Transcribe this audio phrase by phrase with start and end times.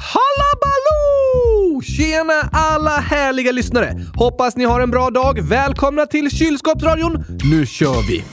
[0.00, 1.82] Hallabaloo!
[1.82, 4.00] Tjena alla härliga lyssnare!
[4.14, 5.40] Hoppas ni har en bra dag.
[5.42, 7.24] Välkomna till Kylskåpsradion.
[7.50, 8.24] Nu kör vi!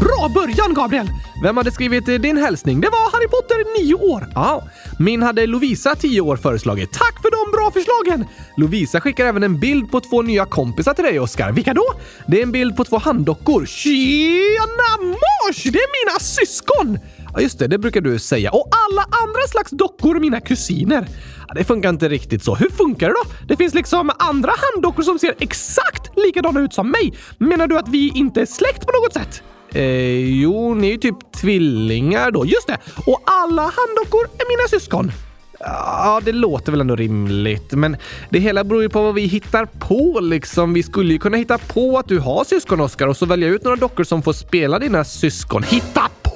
[0.00, 1.08] Bra början, Gabriel!
[1.42, 2.80] Vem hade skrivit din hälsning?
[2.80, 4.26] Det var Harry Potter, 9 år.
[4.34, 4.62] Ja,
[4.98, 6.92] min hade Lovisa, 10 år, föreslagit.
[6.92, 8.26] Tack för de bra förslagen!
[8.56, 11.52] Lovisa skickar även en bild på två nya kompisar till dig, Oskar.
[11.52, 11.84] Vilka då?
[12.26, 13.66] Det är en bild på två handdockor.
[13.66, 15.62] Tjena mors!
[15.62, 16.98] Det är mina syskon!
[17.34, 17.66] Ja, just det.
[17.66, 18.50] Det brukar du säga.
[18.50, 21.08] Och alla andra slags dockor är mina kusiner.
[21.48, 22.54] Ja, det funkar inte riktigt så.
[22.54, 23.30] Hur funkar det då?
[23.48, 27.14] Det finns liksom andra handdockor som ser exakt likadana ut som mig.
[27.38, 29.42] Menar du att vi inte är släkt på något sätt?
[29.74, 32.46] Eh, jo, ni är ju typ tvillingar då.
[32.46, 32.78] Just det!
[33.06, 35.12] Och alla handdockor är mina syskon.
[35.60, 37.72] Ja, det låter väl ändå rimligt.
[37.72, 37.96] Men
[38.30, 40.72] det hela beror ju på vad vi hittar på liksom.
[40.74, 43.64] Vi skulle ju kunna hitta på att du har syskon, Oskar, och så välja ut
[43.64, 45.62] några dockor som får spela dina syskon.
[45.62, 46.27] Hitta på?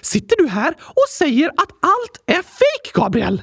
[0.00, 3.42] Sitter du här och säger att allt är fake, Gabriel?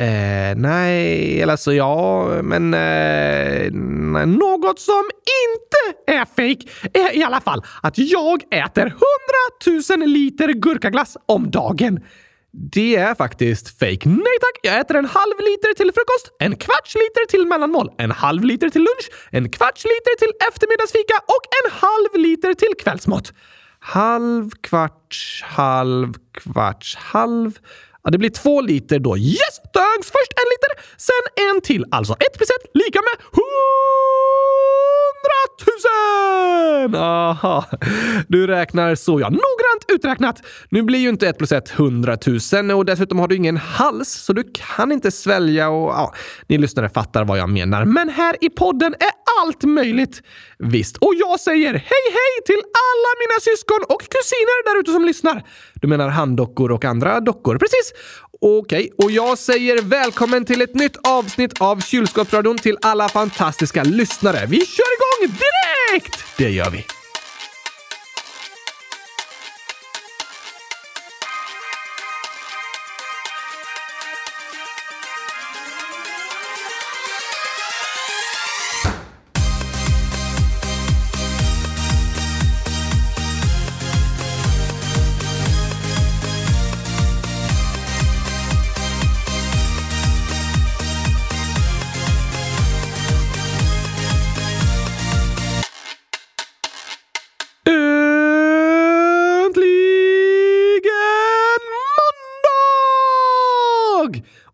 [0.00, 2.74] Eh, nej, eller alltså ja, men...
[2.74, 3.70] Eh,
[4.26, 5.04] något som
[5.46, 12.00] inte är fake är i alla fall att jag äter hundratusen liter gurkaglass om dagen.
[12.52, 14.08] Det är faktiskt fake.
[14.08, 14.56] Nej tack!
[14.62, 18.70] Jag äter en halv liter till frukost, en kvarts liter till mellanmål, en halv liter
[18.70, 23.32] till lunch, en kvarts liter till eftermiddagsfika och en halv liter till kvällsmat.
[23.80, 27.58] Halv, kvarts, halv, kvarts, halv.
[28.02, 29.18] Ja, det blir två liter då.
[29.18, 29.60] Yes!
[29.74, 31.84] Dags Först en liter, sen en till.
[31.90, 33.42] Alltså ett plus ett lika med
[35.20, 36.94] hundratusen!
[36.94, 37.64] Aha,
[38.28, 39.28] du räknar så ja.
[39.28, 40.42] Noggrant uträknat.
[40.68, 44.32] Nu blir ju inte ett plus ett hundratusen och dessutom har du ingen hals så
[44.32, 46.14] du kan inte svälja och ja,
[46.46, 47.84] ni lyssnare fattar vad jag menar.
[47.84, 49.10] Men här i podden är
[49.42, 50.22] allt möjligt.
[50.58, 50.96] Visst.
[50.96, 55.42] Och jag säger hej hej till alla mina syskon och kusiner där ute som lyssnar.
[55.74, 57.58] Du menar handdockor och andra dockor?
[57.58, 57.92] Precis.
[58.42, 64.46] Okej, och jag säger välkommen till ett nytt avsnitt av Kylskåpsradion till alla fantastiska lyssnare.
[64.46, 66.24] Vi kör igång direkt!
[66.38, 66.99] Det gör vi.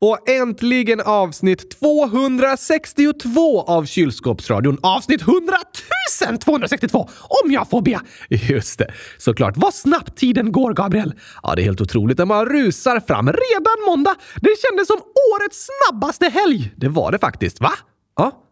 [0.06, 4.78] Och äntligen avsnitt 262 av Kylskåpsradion.
[4.83, 5.56] Avsnitt 100
[6.44, 7.09] 262
[7.43, 8.00] om jag får be.
[8.28, 9.55] Just det, såklart.
[9.56, 11.15] Vad snabbt tiden går, Gabriel.
[11.43, 12.19] Ja, det är helt otroligt.
[12.19, 13.27] när man rusar fram.
[13.27, 14.15] Redan måndag.
[14.37, 14.97] Det kändes som
[15.34, 16.72] årets snabbaste helg.
[16.77, 17.61] Det var det faktiskt.
[17.61, 17.72] Va?
[18.16, 18.43] Ja.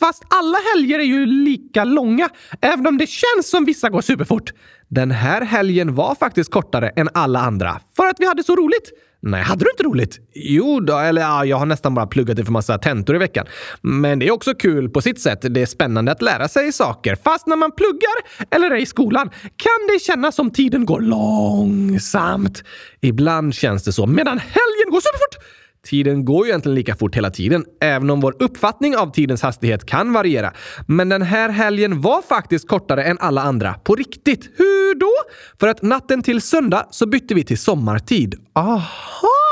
[0.00, 2.28] Fast alla helger är ju lika långa,
[2.60, 4.52] även om det känns som vissa går superfort.
[4.88, 7.80] Den här helgen var faktiskt kortare än alla andra.
[7.96, 8.92] För att vi hade så roligt.
[9.20, 10.18] Nej, hade du inte roligt?
[10.34, 13.46] Jo då, eller ja, jag har nästan bara pluggat inför massa tentor i veckan.
[13.82, 15.38] Men det är också kul på sitt sätt.
[15.42, 17.16] Det är spännande att lära sig saker.
[17.24, 22.64] Fast när man pluggar eller är i skolan kan det kännas som tiden går långsamt.
[23.00, 25.44] Ibland känns det så, medan helgen går superfort.
[25.86, 29.86] Tiden går ju egentligen lika fort hela tiden, även om vår uppfattning av tidens hastighet
[29.86, 30.52] kan variera.
[30.86, 33.74] Men den här helgen var faktiskt kortare än alla andra.
[33.74, 34.50] På riktigt.
[34.56, 35.12] Hur då?
[35.60, 38.34] För att natten till söndag så bytte vi till sommartid.
[38.54, 39.45] Aha!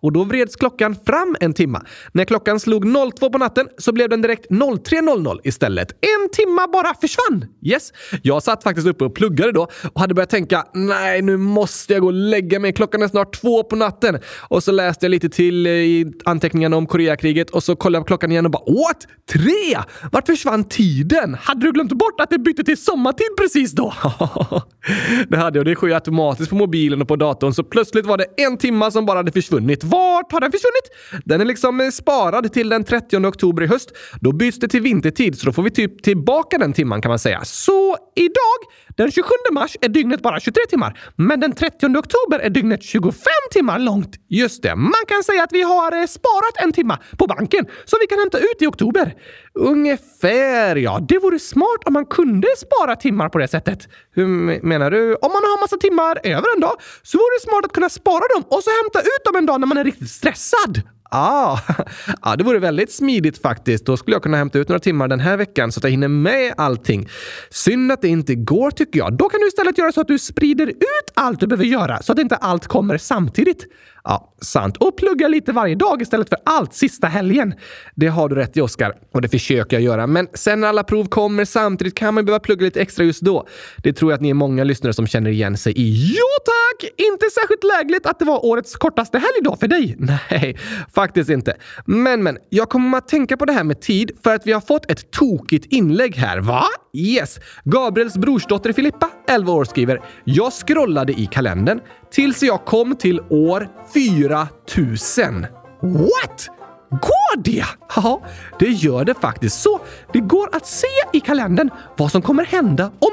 [0.00, 1.82] Och då vreds klockan fram en timma.
[2.12, 2.84] När klockan slog
[3.18, 5.90] 02 på natten så blev den direkt 03.00 istället.
[5.90, 7.44] En timma bara försvann!
[7.62, 7.92] Yes.
[8.22, 12.00] Jag satt faktiskt uppe och pluggade då och hade börjat tänka nej, nu måste jag
[12.00, 12.72] gå och lägga mig.
[12.72, 14.18] Klockan är snart två på natten.
[14.48, 18.04] Och så läste jag lite till eh, i anteckningarna om Koreakriget och så kollade jag
[18.04, 19.06] på klockan igen och bara what?
[19.32, 19.82] Tre?
[20.12, 21.34] Vart försvann tiden?
[21.34, 23.94] Hade du glömt bort att det bytte till sommartid precis då?
[25.28, 25.66] det hade jag.
[25.66, 28.90] Det sker ju automatiskt på mobilen och på datorn så plötsligt var det en timma
[28.90, 29.43] som bara hade försvunnit.
[29.84, 31.24] Vart har den försvunnit?
[31.24, 33.92] Den är liksom eh, sparad till den 30 oktober i höst.
[34.20, 37.18] Då byts det till vintertid, så då får vi typ tillbaka den timman kan man
[37.18, 37.44] säga.
[37.44, 38.58] Så idag,
[38.96, 40.98] den 27 mars, är dygnet bara 23 timmar.
[41.16, 43.12] Men den 30 oktober är dygnet 25
[43.50, 44.16] timmar långt.
[44.28, 44.74] Just det.
[44.76, 48.18] Man kan säga att vi har eh, sparat en timma på banken som vi kan
[48.18, 49.14] hämta ut i oktober.
[49.54, 50.98] Ungefär, ja.
[51.08, 53.88] Det vore smart om man kunde spara timmar på det sättet.
[54.14, 54.26] Hur
[54.62, 55.14] menar du?
[55.14, 58.24] Om man har massa timmar över en dag så vore det smart att kunna spara
[58.34, 60.82] dem och så hämta ut dem en dag när man är riktigt stressad.
[61.16, 61.84] Ah, ja,
[62.20, 63.86] ah, det vore väldigt smidigt faktiskt.
[63.86, 66.08] Då skulle jag kunna hämta ut några timmar den här veckan så att jag hinner
[66.08, 67.08] med allting.
[67.50, 69.12] Synd att det inte går tycker jag.
[69.16, 72.12] Då kan du istället göra så att du sprider ut allt du behöver göra så
[72.12, 73.66] att inte allt kommer samtidigt.
[74.04, 74.76] Ja, sant.
[74.76, 77.54] Och plugga lite varje dag istället för allt sista helgen.
[77.94, 78.94] Det har du rätt i, Oskar.
[79.12, 80.06] Och det försöker jag göra.
[80.06, 83.46] Men sen när alla prov kommer samtidigt kan man behöva plugga lite extra just då.
[83.76, 86.14] Det tror jag att ni är många lyssnare som känner igen sig i.
[86.18, 86.90] Jo tack!
[86.96, 89.96] Inte särskilt lägligt att det var årets kortaste helgdag för dig.
[90.30, 90.56] Nej,
[90.94, 91.56] faktiskt inte.
[91.86, 94.60] Men, men, jag kommer att tänka på det här med tid för att vi har
[94.60, 96.38] fått ett tokigt inlägg här.
[96.38, 96.64] Va?
[96.92, 97.38] Yes!
[97.64, 101.80] Gabriels brorsdotter Filippa, 11 år, skriver “Jag scrollade i kalendern
[102.14, 105.46] tills jag kom till år 4000.
[105.82, 106.48] What?
[106.90, 107.64] Går det?
[107.96, 108.22] Ja,
[108.58, 109.62] det gör det faktiskt.
[109.62, 109.80] Så
[110.12, 113.10] det går att se i kalendern vad som kommer hända om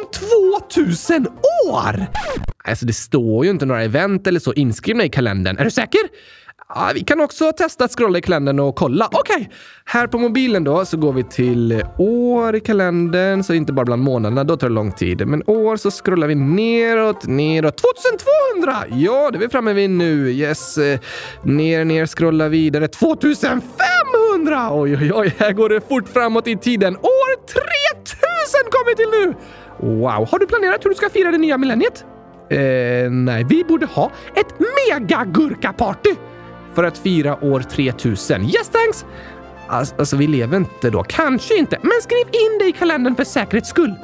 [0.72, 1.28] 2000
[1.70, 2.06] år!
[2.64, 5.58] Alltså, det står ju inte några event eller så inskrivna i kalendern.
[5.58, 6.02] Är du säker?
[6.76, 9.10] Ah, vi kan också testa att scrolla i kalendern och kolla.
[9.12, 9.48] Okej, okay.
[9.86, 14.02] här på mobilen då så går vi till år i kalendern, så inte bara bland
[14.02, 15.28] månaderna, då tar det lång tid.
[15.28, 17.82] Men år så scrollar vi neråt, neråt.
[18.58, 18.76] 2200!
[18.90, 20.32] Ja, det är vi framme vid nu.
[20.32, 20.78] Yes.
[20.78, 21.00] Eh,
[21.44, 22.88] ner, ner, scrolla vidare.
[22.88, 24.70] 2500!
[24.72, 26.98] Oj, oj, oj, här går det fort framåt i tiden.
[26.98, 27.62] År 3000
[28.72, 29.34] kommer vi till nu!
[29.98, 32.06] Wow, har du planerat hur du ska fira det nya millenniet?
[32.50, 36.16] Eh, nej, vi borde ha ett megagurkaparty!
[36.76, 38.44] För att fira år 3000.
[38.44, 39.06] Yes thanks!
[39.68, 41.04] Alltså, alltså, vi lever inte då.
[41.04, 43.96] Kanske inte, men skriv in det i kalendern för säkerhets skull.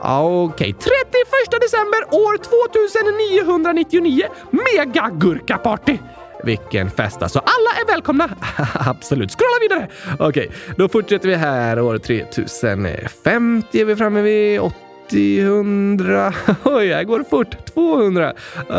[0.00, 0.72] Okej, okay.
[0.72, 4.24] 31 december år 2999.
[4.50, 5.98] Megagurkaparty!
[6.44, 7.38] Vilken fest alltså.
[7.38, 8.28] Alla är välkomna!
[8.74, 9.30] Absolut.
[9.30, 9.88] Scrolla vidare!
[10.18, 11.80] Okej, okay, då fortsätter vi här.
[11.80, 14.60] År 3050 är vi framme vid.
[14.60, 14.76] 80,
[15.12, 17.56] 100, oj, jag går fort.
[17.74, 18.32] 200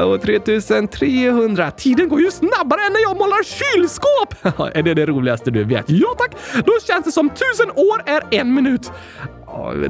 [0.06, 1.72] och 3300.
[1.72, 4.36] Tiden går ju snabbare än när jag målar kylskåp!
[4.76, 5.86] är det det roligaste du vet?
[5.88, 6.32] Ja tack!
[6.66, 8.92] Då känns det som tusen år är en minut.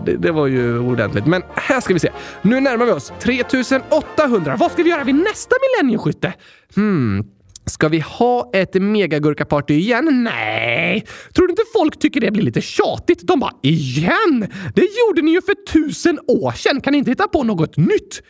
[0.05, 1.25] Det, det, var ju ordentligt.
[1.25, 2.09] Men här ska vi se.
[2.41, 4.55] Nu närmar vi oss 3800.
[4.59, 6.33] Vad ska vi göra vid nästa millennieskytte?
[6.75, 7.25] Hmm,
[7.69, 10.23] Ska vi ha ett megagurkaparty igen?
[10.23, 11.07] Nej!
[11.35, 13.27] Tror du inte folk tycker det blir lite tjatigt?
[13.27, 14.47] De bara “Igen?
[14.75, 16.81] Det gjorde ni ju för tusen år sedan!
[16.81, 18.21] Kan ni inte hitta på något nytt?”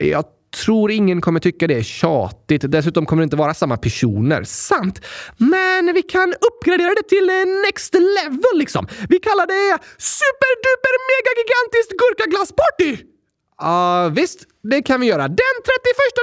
[0.00, 0.24] Jag
[0.64, 2.62] tror ingen kommer tycka det är tjatigt.
[2.72, 4.44] Dessutom kommer det inte vara samma personer.
[4.44, 5.04] Sant!
[5.36, 8.86] Men vi kan uppgradera det till eh, next level liksom.
[9.08, 13.17] Vi kallar det superduper megagigantiskt gurkaglassparty!
[13.58, 14.38] Ja, uh, visst.
[14.62, 15.28] Det kan vi göra.
[15.28, 15.38] Den 31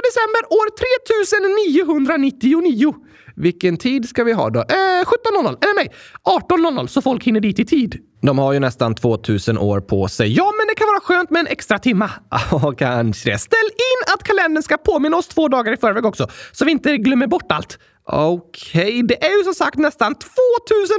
[0.08, 2.94] december år 3999.
[3.36, 4.60] Vilken tid ska vi ha då?
[4.60, 5.56] Eh, 17.00.
[5.60, 5.92] Eller nej,
[6.24, 7.98] 18.00 så folk hinner dit i tid.
[8.22, 10.32] De har ju nästan 2000 år på sig.
[10.32, 12.10] Ja, men det kan vara skönt med en extra timma.
[12.50, 13.38] Ja, kanske.
[13.38, 16.96] Ställ in att kalendern ska påminna oss två dagar i förväg också, så vi inte
[16.96, 17.78] glömmer bort allt.
[18.08, 19.02] Okej, okay.
[19.02, 20.30] det är ju som sagt nästan 2000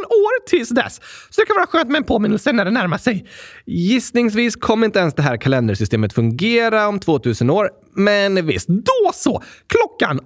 [0.06, 3.26] år tills dess, så det kan vara skönt med en påminnelse när det närmar sig.
[3.66, 9.44] Gissningsvis kommer inte ens det här kalendersystemet fungera om 2000 år, men visst, då så!
[9.68, 10.24] Klockan 18.00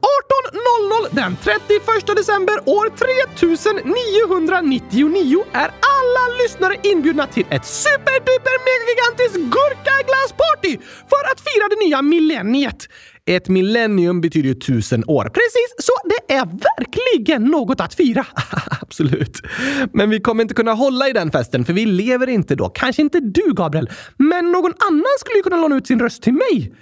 [1.11, 1.61] den 31
[2.15, 10.77] december år 3999 är alla lyssnare inbjudna till ett superduper megagigantiskt gurkaglassparty
[11.09, 12.87] för att fira det nya millenniet.
[13.35, 15.23] Ett millennium betyder ju tusen år.
[15.23, 18.25] Precis, så det är verkligen något att fira.
[18.81, 19.41] Absolut.
[19.93, 22.69] Men vi kommer inte kunna hålla i den festen, för vi lever inte då.
[22.69, 26.33] Kanske inte du, Gabriel, men någon annan skulle ju kunna låna ut sin röst till
[26.33, 26.73] mig.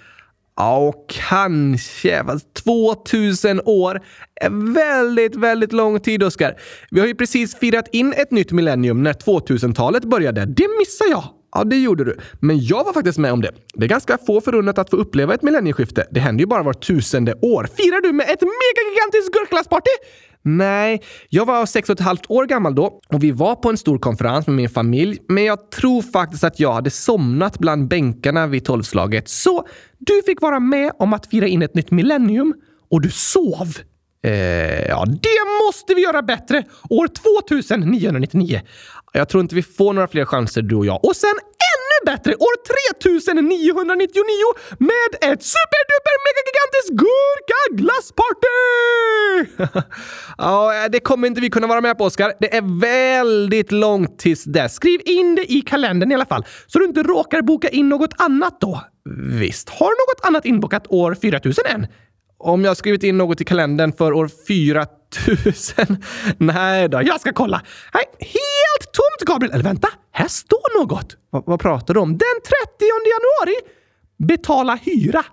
[0.56, 0.94] Ja,
[1.30, 2.24] kanske.
[2.24, 4.02] Fast 2000 år
[4.42, 6.56] är väldigt, väldigt lång tid, Oskar.
[6.92, 10.46] Vi har ju precis firat in ett nytt millennium när 2000-talet började.
[10.46, 11.39] Det missar jag.
[11.52, 12.18] Ja, det gjorde du.
[12.40, 13.52] Men jag var faktiskt med om det.
[13.74, 16.08] Det är ganska få förunnat att få uppleva ett millennieskifte.
[16.12, 17.68] Det händer ju bara var tusende år.
[17.78, 19.92] Firar du med ett megagigantiskt gurkglassparty?
[20.42, 23.78] Nej, jag var sex och ett halvt år gammal då och vi var på en
[23.78, 25.18] stor konferens med min familj.
[25.28, 29.30] Men jag tror faktiskt att jag hade somnat bland bänkarna vid tolvslaget.
[29.30, 32.54] Så du fick vara med om att fira in ett nytt millennium
[32.92, 33.78] och du sov.
[34.24, 36.64] Eh, ja, det måste vi göra bättre!
[36.90, 38.62] År 2999.
[39.14, 41.06] Jag tror inte vi får några fler chanser du och jag.
[41.06, 41.34] Och sen
[41.74, 42.36] ännu bättre!
[42.36, 44.24] År 3999
[44.78, 48.60] med ett superduper megagigantiskt gurkaglassparty!
[50.38, 52.34] ja, det kommer inte vi kunna vara med på, Oskar.
[52.40, 54.76] Det är väldigt långt tills dess.
[54.76, 58.14] Skriv in det i kalendern i alla fall, så du inte råkar boka in något
[58.18, 58.82] annat då.
[59.40, 61.88] Visst, har något annat inbokat år 4000 än?
[62.38, 66.04] Om jag skrivit in något i kalendern för år 4000?
[66.38, 67.62] Nej då, jag ska kolla.
[67.94, 69.54] Nej, helt tomt Gabriel!
[69.54, 71.14] Eller vänta, här står något.
[71.14, 72.10] V vad pratar du om?
[72.10, 73.56] Den 30 januari?
[74.18, 75.26] Betala hyra.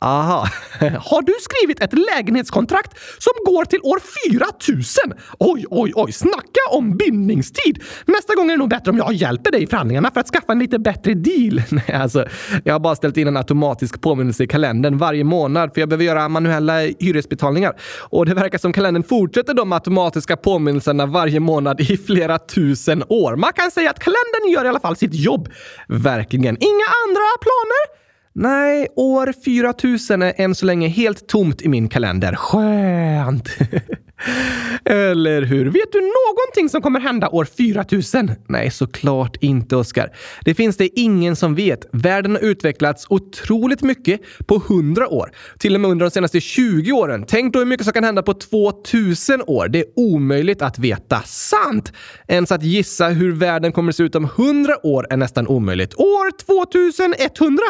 [0.00, 0.48] Aha.
[0.80, 4.00] Har du skrivit ett lägenhetskontrakt som går till år
[4.30, 5.12] 4000?
[5.38, 6.12] Oj, oj, oj.
[6.12, 7.82] Snacka om bindningstid!
[8.06, 10.52] Nästa gång är det nog bättre om jag hjälper dig i förhandlingarna för att skaffa
[10.52, 11.62] en lite bättre deal.
[11.70, 12.26] Nej, alltså,
[12.64, 16.04] jag har bara ställt in en automatisk påminnelse i kalendern varje månad för jag behöver
[16.04, 17.76] göra manuella hyresbetalningar.
[18.00, 23.36] Och det verkar som kalendern fortsätter de automatiska påminnelserna varje månad i flera tusen år.
[23.36, 25.48] Man kan säga att kalendern gör i alla fall sitt jobb.
[25.88, 26.56] Verkligen.
[26.60, 28.05] Inga andra planer?
[28.38, 32.34] Nej, år 4000 är än så länge helt tomt i min kalender.
[32.34, 33.48] Skönt!
[34.84, 35.64] Eller hur?
[35.64, 38.30] Vet du någonting som kommer hända år 4000?
[38.48, 40.12] Nej, såklart inte, Oskar.
[40.44, 41.86] Det finns det ingen som vet.
[41.92, 45.32] Världen har utvecklats otroligt mycket på 100 år.
[45.58, 47.24] Till och med under de senaste 20 åren.
[47.28, 49.68] Tänk då hur mycket som kan hända på 2000 år.
[49.68, 51.22] Det är omöjligt att veta.
[51.24, 51.92] Sant!
[52.28, 55.94] Ens att gissa hur världen kommer att se ut om 100 år är nästan omöjligt.
[55.94, 57.62] År 2100!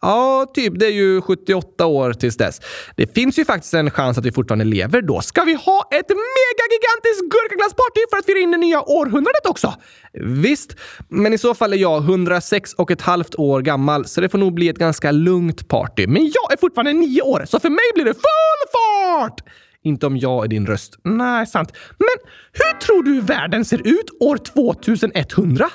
[0.00, 0.78] Ja, typ.
[0.78, 2.60] Det är ju 78 år tills dess.
[2.96, 5.20] Det finns ju faktiskt en chans att vi fortfarande lever då.
[5.20, 9.74] Ska vi ha ett megagigantiskt gurkaglassparty för att fira in det nya århundradet också?
[10.12, 10.76] Visst,
[11.08, 14.38] men i så fall är jag 106 och ett halvt år gammal, så det får
[14.38, 16.06] nog bli ett ganska lugnt party.
[16.06, 19.40] Men jag är fortfarande nio år, så för mig blir det full fart!
[19.82, 20.98] Inte om jag är din röst.
[21.04, 21.72] Nej, sant.
[21.98, 25.70] Men hur tror du världen ser ut år 2100?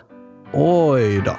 [0.53, 1.35] Oj då.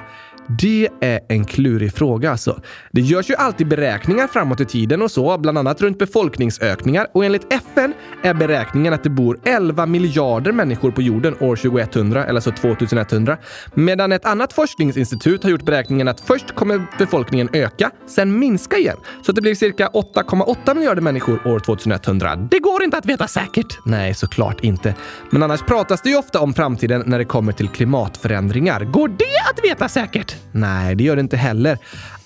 [0.47, 2.61] Det är en klurig fråga alltså.
[2.95, 7.25] Det görs ju alltid beräkningar framåt i tiden och så, bland annat runt befolkningsökningar och
[7.25, 12.39] enligt FN är beräkningen att det bor 11 miljarder människor på jorden år 2100, eller
[12.39, 13.37] så 2100.
[13.73, 18.97] Medan ett annat forskningsinstitut har gjort beräkningen att först kommer befolkningen öka, sen minska igen.
[19.21, 22.35] Så att det blir cirka 8,8 miljarder människor år 2100.
[22.35, 23.79] Det går inte att veta säkert.
[23.85, 24.95] Nej, såklart inte.
[25.29, 28.83] Men annars pratas det ju ofta om framtiden när det kommer till klimatförändringar.
[28.83, 30.35] Går det att veta säkert?
[30.51, 31.77] Nej, det gör det inte heller.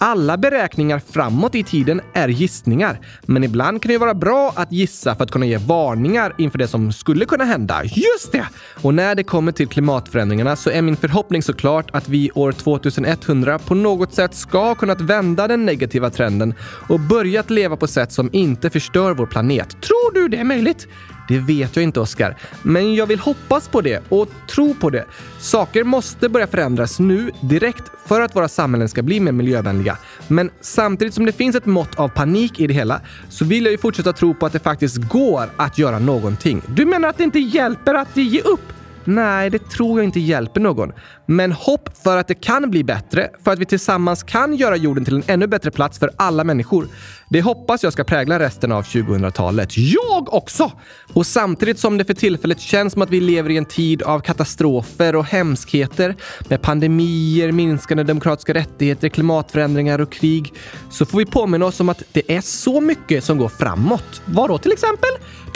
[0.02, 5.16] Alla beräkningar framåt i tiden är gissningar, men ibland kan det vara bra att gissa
[5.16, 7.84] för att kunna ge varningar inför det som skulle kunna hända.
[7.84, 8.48] Just det!
[8.82, 13.60] Och när det kommer till klimatförändringarna så är min förhoppning såklart att vi år 2100
[13.60, 18.12] på något sätt ska ha kunnat vända den negativa trenden och börjat leva på sätt
[18.12, 19.70] som inte förstör vår planet.
[19.70, 20.88] Tror du det är möjligt?
[21.30, 22.38] Det vet jag inte, Oskar.
[22.64, 25.06] Men jag vill hoppas på det och tro på det.
[25.40, 29.98] Saker måste börja förändras nu, direkt, för att våra samhällen ska bli mer miljövänliga.
[30.28, 33.72] Men samtidigt som det finns ett mått av panik i det hela så vill jag
[33.72, 36.62] ju fortsätta tro på att det faktiskt går att göra någonting.
[36.68, 38.74] Du menar att det inte hjälper att ge upp?
[39.10, 40.92] Nej, det tror jag inte hjälper någon.
[41.26, 45.06] Men hopp för att det kan bli bättre, för att vi tillsammans kan göra jorden
[45.06, 46.88] till en ännu bättre plats för alla människor.
[47.30, 49.78] Det hoppas jag ska prägla resten av 2000-talet.
[49.78, 50.72] Jag också!
[51.14, 54.20] Och samtidigt som det för tillfället känns som att vi lever i en tid av
[54.20, 56.16] katastrofer och hemskheter
[56.48, 60.54] med pandemier, minskande demokratiska rättigheter, klimatförändringar och krig
[60.90, 64.22] så får vi påminna oss om att det är så mycket som går framåt.
[64.26, 65.10] Vadå till exempel?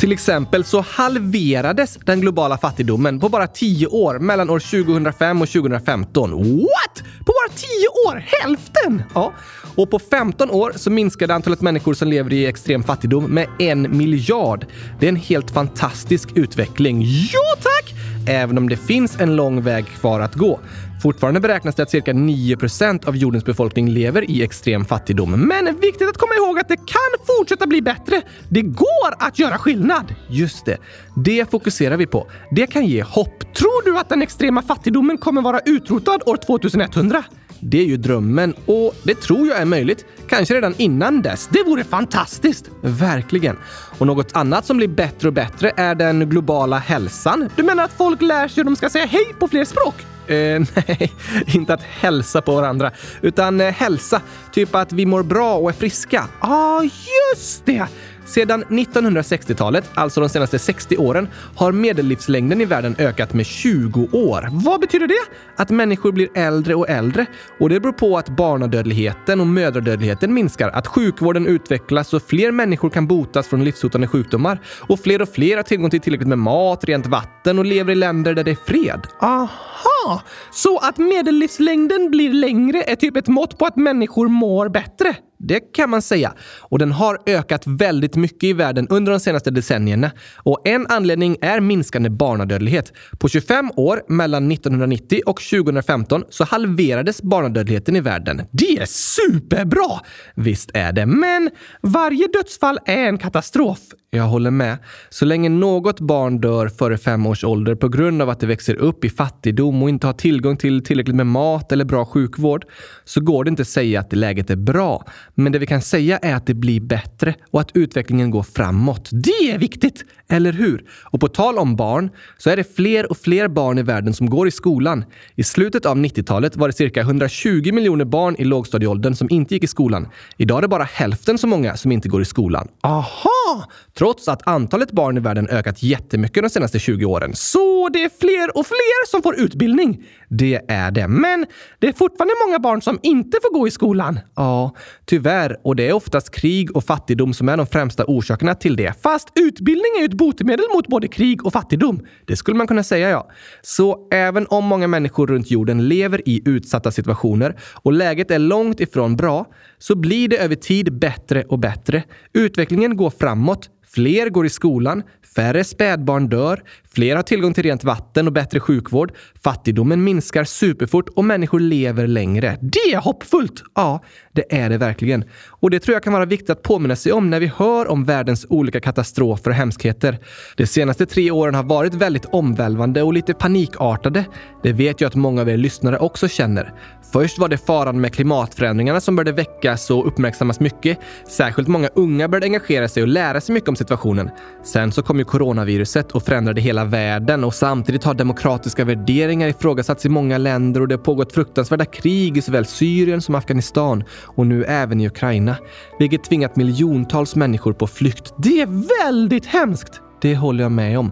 [0.03, 5.50] Till exempel så halverades den globala fattigdomen på bara 10 år mellan år 2005 och
[5.50, 6.31] 2015.
[6.31, 7.03] What?
[7.19, 7.67] På bara 10
[8.07, 8.25] år?
[8.41, 9.03] Hälften?
[9.15, 9.33] Ja.
[9.75, 13.98] Och på 15 år så minskade antalet människor som lever i extrem fattigdom med en
[13.98, 14.65] miljard.
[15.00, 17.03] Det är en helt fantastisk utveckling.
[17.33, 17.93] Ja tack!
[18.27, 20.60] Även om det finns en lång väg kvar att gå.
[21.03, 25.31] Fortfarande beräknas det att cirka 9 procent av jordens befolkning lever i extrem fattigdom.
[25.31, 28.22] Men viktigt att komma ihåg att det kan fortsätta bli bättre.
[28.50, 30.15] Det går att göra skillnad.
[30.29, 30.77] Just det.
[31.15, 32.27] Det fokuserar vi på.
[32.51, 33.53] Det kan ge hopp.
[33.53, 37.24] Tror du att den extrema fattigdomen kommer vara utrotad år 2100?
[37.60, 40.05] Det är ju drömmen och det tror jag är möjligt.
[40.29, 41.50] Kanske redan innan dess.
[41.51, 42.69] Det vore fantastiskt!
[42.81, 43.57] Verkligen.
[43.98, 47.50] Och något annat som blir bättre och bättre är den globala hälsan.
[47.55, 49.95] Du menar att folk lär sig hur de ska säga hej på fler språk?
[50.27, 51.12] Eh, nej,
[51.48, 54.22] inte att hälsa på varandra, utan eh, hälsa.
[54.51, 56.27] Typ att vi mår bra och är friska.
[56.42, 57.88] Ja, ah, just det!
[58.25, 64.48] Sedan 1960-talet, alltså de senaste 60 åren, har medellivslängden i världen ökat med 20 år.
[64.51, 65.13] Vad betyder det?
[65.58, 67.25] Att människor blir äldre och äldre.
[67.60, 72.89] Och det beror på att barnadödligheten och mödradödligheten minskar, att sjukvården utvecklas och fler människor
[72.89, 74.60] kan botas från livshotande sjukdomar.
[74.80, 77.96] Och fler och fler har tillgång till tillräckligt med mat, rent vatten och lever i
[77.96, 79.08] länder där det är fred.
[79.22, 80.22] Aha!
[80.51, 85.15] Så att medellivslängden blir längre är typ ett mått på att människor mår bättre?
[85.44, 86.34] Det kan man säga.
[86.60, 90.12] Och den har ökat väldigt mycket i världen under de senaste decennierna.
[90.36, 92.94] Och en anledning är minskande barnadödlighet.
[93.20, 98.42] På 25 år, mellan 1990 och 2015, så halverades barnadödligheten i världen.
[98.52, 100.00] Det är superbra!
[100.36, 101.50] Visst är det, men
[101.82, 103.80] varje dödsfall är en katastrof.
[104.16, 104.78] Jag håller med.
[105.10, 108.76] Så länge något barn dör före fem års ålder på grund av att det växer
[108.76, 112.66] upp i fattigdom och inte har tillgång till tillräckligt med mat eller bra sjukvård
[113.04, 115.06] så går det inte att säga att läget är bra.
[115.36, 119.10] Men det vi kan säga är att det blir bättre och att utvecklingen går framåt.
[119.12, 120.06] Det är viktigt!
[120.30, 120.86] Eller hur?
[121.04, 124.30] Och på tal om barn så är det fler och fler barn i världen som
[124.30, 125.06] går i skolan.
[125.36, 129.63] I slutet av 90-talet var det cirka 120 miljoner barn i lågstadieåldern som inte gick
[129.63, 130.08] i skolan.
[130.38, 132.68] Idag är det bara hälften så många som inte går i skolan.
[132.82, 133.70] Aha!
[133.98, 137.32] Trots att antalet barn i världen ökat jättemycket de senaste 20 åren.
[137.36, 140.04] Så det är fler och fler som får utbildning?
[140.30, 141.08] Det är det.
[141.08, 141.46] Men
[141.80, 144.20] det är fortfarande många barn som inte får gå i skolan.
[144.36, 144.75] Ja,
[145.24, 145.58] tyvärr.
[145.63, 149.01] Och det är oftast krig och fattigdom som är de främsta orsakerna till det.
[149.03, 152.00] Fast utbildning är ju ett botemedel mot både krig och fattigdom.
[152.25, 153.30] Det skulle man kunna säga, ja.
[153.62, 158.80] Så även om många människor runt jorden lever i utsatta situationer och läget är långt
[158.80, 159.46] ifrån bra,
[159.77, 162.03] så blir det över tid bättre och bättre.
[162.34, 163.70] Utvecklingen går framåt.
[163.94, 165.03] Fler går i skolan,
[165.36, 166.63] färre spädbarn dör,
[166.96, 169.12] fler har tillgång till rent vatten och bättre sjukvård,
[169.44, 172.58] fattigdomen minskar superfort och människor lever längre.
[172.62, 173.64] Det är hoppfullt!
[173.76, 175.24] Ja, det är det verkligen.
[175.48, 178.06] Och det tror jag kan vara viktigt att påminna sig om när vi hör om
[178.06, 180.20] världens olika katastrofer och hemskheter.
[180.56, 184.26] De senaste tre åren har varit väldigt omvälvande och lite panikartade.
[184.64, 186.74] Det vet jag att många av er lyssnare också känner.
[187.14, 190.98] Först var det faran med klimatförändringarna som började väckas och uppmärksammas mycket.
[191.28, 194.30] Särskilt många unga började engagera sig och lära sig mycket om situationen.
[194.64, 200.06] Sen så kom ju coronaviruset och förändrade hela världen och samtidigt har demokratiska värderingar ifrågasatts
[200.06, 204.48] i många länder och det har pågått fruktansvärda krig i såväl Syrien som Afghanistan och
[204.48, 205.56] nu även i Ukraina,
[206.00, 208.34] vilket tvingat miljontals människor på flykt.
[208.38, 210.02] Det är väldigt hemskt!
[210.22, 211.12] Det håller jag med om.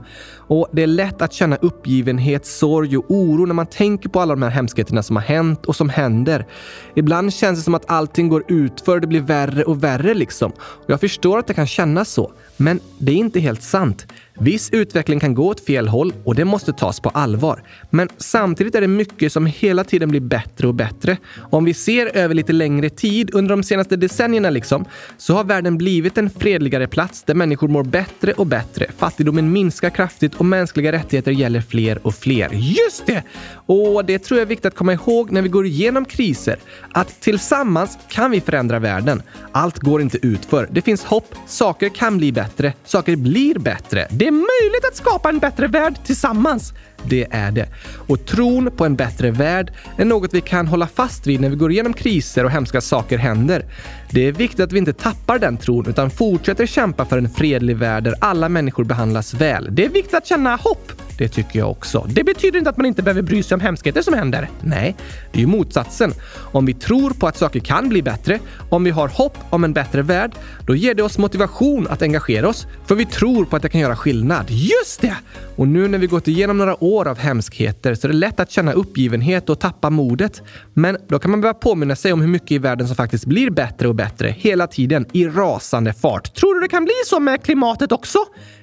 [0.51, 4.33] Och det är lätt att känna uppgivenhet, sorg och oro när man tänker på alla
[4.33, 6.45] de här hemskheterna som har hänt och som händer.
[6.95, 10.51] Ibland känns det som att allting går utför och det blir värre och värre liksom.
[10.59, 14.07] Och jag förstår att det kan kännas så, men det är inte helt sant.
[14.39, 17.63] Viss utveckling kan gå åt fel håll och det måste tas på allvar.
[17.89, 21.17] Men samtidigt är det mycket som hela tiden blir bättre och bättre.
[21.37, 24.85] Och om vi ser över lite längre tid, under de senaste decennierna liksom,
[25.17, 28.87] så har världen blivit en fredligare plats där människor mår bättre och bättre.
[28.97, 32.49] Fattigdomen minskar kraftigt och mänskliga rättigheter gäller fler och fler.
[32.53, 33.23] Just det!
[33.65, 36.59] Och det tror jag är viktigt att komma ihåg när vi går igenom kriser.
[36.91, 39.21] Att tillsammans kan vi förändra världen.
[39.51, 40.67] Allt går inte utför.
[40.71, 41.35] Det finns hopp.
[41.47, 42.73] Saker kan bli bättre.
[42.83, 44.07] Saker blir bättre.
[44.11, 46.73] Det är möjligt att skapa en bättre värld tillsammans.
[47.05, 47.67] Det är det.
[48.07, 51.55] Och tron på en bättre värld är något vi kan hålla fast vid när vi
[51.55, 53.65] går igenom kriser och hemska saker händer.
[54.11, 57.77] Det är viktigt att vi inte tappar den tron utan fortsätter kämpa för en fredlig
[57.77, 59.67] värld där alla människor behandlas väl.
[59.71, 60.91] Det är viktigt att känna hopp.
[61.21, 62.07] Det tycker jag också.
[62.09, 64.49] Det betyder inte att man inte behöver bry sig om hemskheter som händer.
[64.61, 64.95] Nej,
[65.31, 66.13] det är ju motsatsen.
[66.51, 69.73] Om vi tror på att saker kan bli bättre, om vi har hopp om en
[69.73, 70.31] bättre värld,
[70.65, 72.67] då ger det oss motivation att engagera oss.
[72.85, 74.45] För vi tror på att det kan göra skillnad.
[74.49, 75.15] Just det!
[75.55, 78.51] Och nu när vi gått igenom några år av hemskheter så är det lätt att
[78.51, 80.41] känna uppgivenhet och tappa modet.
[80.73, 83.49] Men då kan man behöva påminna sig om hur mycket i världen som faktiskt blir
[83.49, 86.35] bättre och bättre hela tiden i rasande fart.
[86.35, 88.19] Tror du det kan bli så med klimatet också?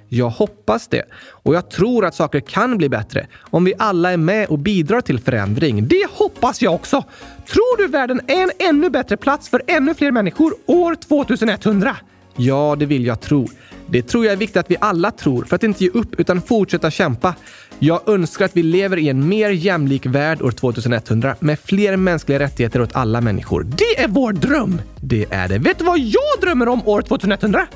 [0.08, 1.04] Jag hoppas det.
[1.28, 5.00] Och jag tror att saker kan bli bättre om vi alla är med och bidrar
[5.00, 5.88] till förändring.
[5.88, 7.04] Det hoppas jag också!
[7.46, 11.96] Tror du världen är en ännu bättre plats för ännu fler människor år 2100?
[12.36, 13.48] Ja, det vill jag tro.
[13.86, 16.42] Det tror jag är viktigt att vi alla tror för att inte ge upp utan
[16.42, 17.34] fortsätta kämpa.
[17.78, 22.38] Jag önskar att vi lever i en mer jämlik värld år 2100 med fler mänskliga
[22.38, 23.62] rättigheter åt alla människor.
[23.62, 24.82] Det är vår dröm!
[25.00, 25.58] Det är det.
[25.58, 27.66] Vet du vad jag drömmer om år 2100?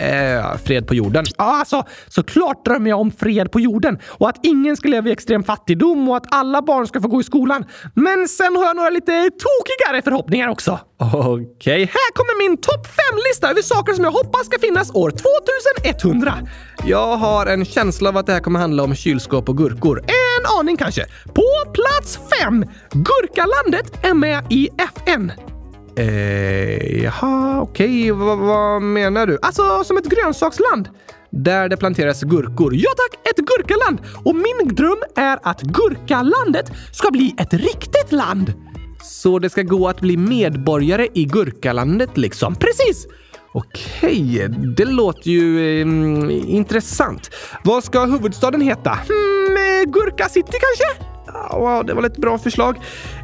[0.00, 1.24] Eh, fred på jorden.
[1.38, 5.12] Ja, alltså, såklart drömmer jag om fred på jorden och att ingen ska leva i
[5.12, 7.64] extrem fattigdom och att alla barn ska få gå i skolan.
[7.94, 10.78] Men sen har jag några lite tokigare förhoppningar också.
[10.98, 11.78] Okej, okay.
[11.80, 15.12] här kommer min topp fem-lista över saker som jag hoppas ska finnas år
[15.84, 16.34] 2100.
[16.84, 19.98] Jag har en känsla av att det här kommer handla om kylskåp och gurkor.
[19.98, 21.06] En aning kanske.
[21.34, 22.64] På plats fem!
[22.90, 25.32] Gurkalandet är med i FN.
[26.00, 28.12] Eh, jaha, okej.
[28.12, 28.36] Okay.
[28.36, 29.38] vad menar du?
[29.42, 30.88] Alltså, som ett grönsaksland.
[31.30, 32.74] Där det planteras gurkor.
[32.74, 34.00] Ja tack, ett gurkaland!
[34.24, 38.52] Och min dröm är att gurkalandet ska bli ett riktigt land.
[39.02, 42.54] Så det ska gå att bli medborgare i gurkalandet liksom?
[42.54, 43.06] Precis!
[43.52, 47.30] Okej, det låter ju eh, intressant.
[47.64, 48.90] Vad ska huvudstaden heta?
[48.90, 51.09] Hmm, Gurka City kanske?
[51.52, 52.76] Wow, det var ett bra förslag.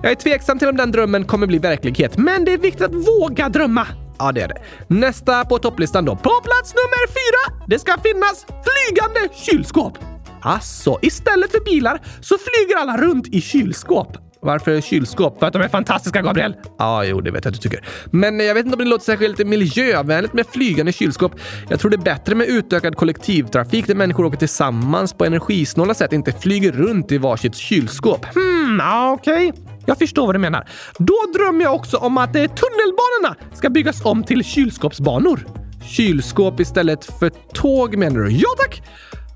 [0.03, 2.95] Jag är tveksam till om den drömmen kommer bli verklighet, men det är viktigt att
[2.95, 3.87] våga drömma.
[4.19, 4.63] Ja, det är det.
[4.89, 6.17] Nästa på topplistan då.
[6.17, 7.65] På plats nummer fyra!
[7.69, 9.99] Det ska finnas flygande kylskåp.
[10.41, 14.17] Alltså, istället för bilar så flyger alla runt i kylskåp.
[14.43, 15.39] Varför kylskåp?
[15.39, 16.57] För att de är fantastiska, Gabriel.
[16.65, 17.85] Ja, ah, jo, det vet jag att du tycker.
[18.11, 21.33] Men jag vet inte om det låter särskilt miljövänligt med flygande kylskåp.
[21.69, 26.13] Jag tror det är bättre med utökad kollektivtrafik där människor åker tillsammans på energisnåla sätt,
[26.13, 28.25] inte flyger runt i varsitt kylskåp.
[28.35, 28.81] Hmm,
[29.13, 29.49] okej.
[29.49, 29.63] Okay.
[29.87, 30.69] jag förstår vad du menar.
[30.99, 35.47] Då drömmer jag också om att eh, tunnelbanorna ska byggas om till kylskåpsbanor.
[35.85, 38.31] Kylskåp istället för tåg menar du?
[38.31, 38.83] Ja tack!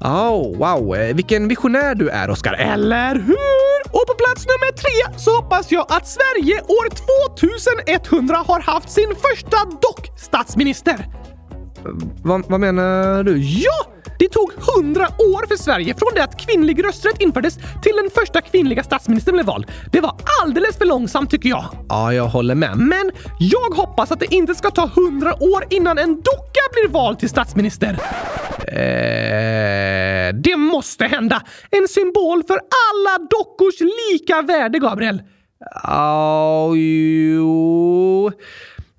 [0.01, 2.53] Oh, wow, eh, vilken visionär du är, Oskar.
[2.53, 3.70] Eller hur?
[3.93, 6.87] Och på plats nummer tre så hoppas jag att Sverige år
[8.07, 11.20] 2100 har haft sin första dock-statsminister.
[12.23, 13.39] Va, vad menar du?
[13.39, 13.87] Ja!
[14.19, 18.41] Det tog hundra år för Sverige från det att kvinnlig rösträtt infördes till den första
[18.41, 19.67] kvinnliga statsministern blev vald.
[19.93, 21.65] Det var alldeles för långsamt tycker jag.
[21.89, 22.79] Ja, jag håller med.
[22.79, 27.19] Men jag hoppas att det inte ska ta hundra år innan en docka blir vald
[27.19, 27.99] till statsminister.
[28.69, 31.43] Eh, det måste hända!
[31.71, 35.23] En symbol för alla dockors lika värde, Gabriel.
[35.83, 38.33] Ja, jo...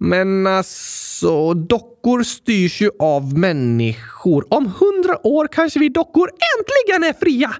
[0.03, 4.53] Men alltså, dockor styrs ju av människor.
[4.53, 7.51] Om hundra år kanske vi dockor äntligen är fria!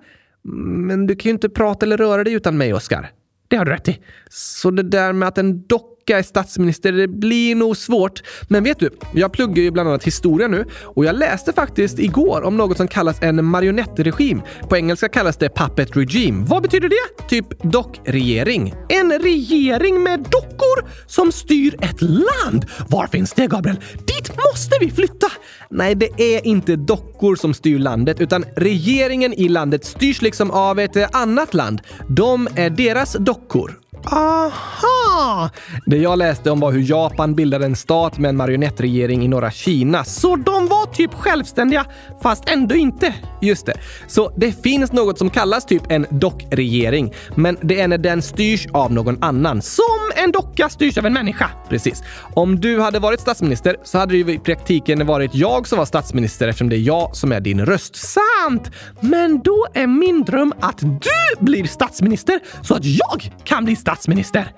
[0.87, 3.11] Men du kan ju inte prata eller röra dig utan mig, Oskar.
[3.47, 3.99] Det har du rätt i.
[4.29, 8.23] Så det där med att en docka är statsminister, det blir nog svårt.
[8.47, 12.41] Men vet du, jag pluggar ju bland annat historia nu och jag läste faktiskt igår
[12.43, 14.41] om något som kallas en marionettregim.
[14.69, 16.45] På engelska kallas det puppet regime.
[16.45, 17.27] Vad betyder det?
[17.29, 18.73] Typ dockregering.
[18.89, 22.65] En regering med dockor som styr ett land?
[22.87, 23.79] Var finns det, Gabriel?
[23.93, 25.27] Dit måste vi flytta!
[25.69, 30.79] Nej, det är inte dockor som styr landet, utan regeringen i landet styrs liksom av
[30.79, 31.81] ett annat land.
[32.07, 33.81] De är deras dockor.
[34.05, 35.49] Aha!
[35.85, 39.51] Det jag läste om var hur Japan bildade en stat med en marionettregering i norra
[39.51, 40.03] Kina.
[40.03, 41.85] Så de var typ självständiga,
[42.23, 43.13] fast ändå inte?
[43.41, 43.73] Just det.
[44.07, 48.67] Så det finns något som kallas typ en dockregering, men det är när den styrs
[48.73, 49.61] av någon annan.
[49.61, 51.49] Som en docka styrs av en människa.
[51.69, 52.03] Precis.
[52.33, 55.85] Om du hade varit statsminister så hade det ju i praktiken varit jag som var
[55.85, 57.95] statsminister eftersom det är jag som är din röst.
[57.95, 58.71] Sant!
[58.99, 64.53] Men då är min dröm att du blir statsminister så att jag kan bli statsminister.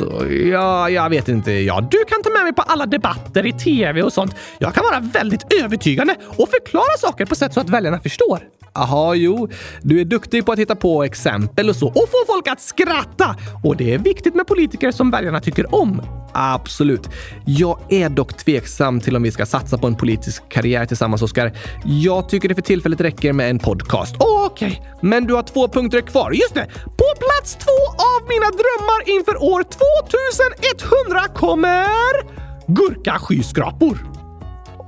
[0.00, 1.52] Alltså, ja, jag vet inte.
[1.52, 4.34] Ja, du kan ta med mig på alla debatter i tv och sånt.
[4.58, 8.40] Jag kan vara väldigt övertygande och förklara saker på sätt så att väljarna förstår.
[8.74, 9.48] Aha, jo.
[9.82, 13.36] Du är duktig på att hitta på exempel och så och få folk att skratta.
[13.64, 16.02] Och det är viktigt med politiker som väljarna tycker om.
[16.32, 17.08] Absolut.
[17.46, 21.52] Jag är dock tveksam till om vi ska satsa på en politisk karriär tillsammans, Oskar.
[21.84, 24.16] Jag tycker det för tillfället räcker med en podcast.
[24.18, 25.00] Okej, okay.
[25.00, 26.30] men du har två punkter kvar.
[26.32, 26.66] Just det!
[26.84, 29.62] På plats två av mina drömmar inför år
[30.10, 31.86] 2100 kommer
[32.66, 33.98] gurkaskyskrapor.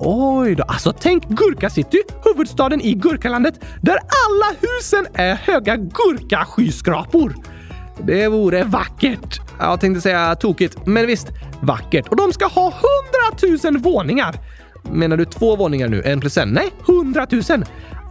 [0.00, 7.34] Oj då, alltså tänk Gurka City, huvudstaden i Gurkalandet, där alla husen är höga gurkaskyskrapor.
[8.06, 9.40] Det vore vackert.
[9.58, 11.28] Jag tänkte säga tokigt, men visst,
[11.60, 12.08] vackert.
[12.08, 12.72] Och de ska ha
[13.42, 14.34] 100 000 våningar.
[14.90, 16.02] Menar du två våningar nu?
[16.04, 16.48] En plus en?
[16.48, 17.42] Nej, 100 000.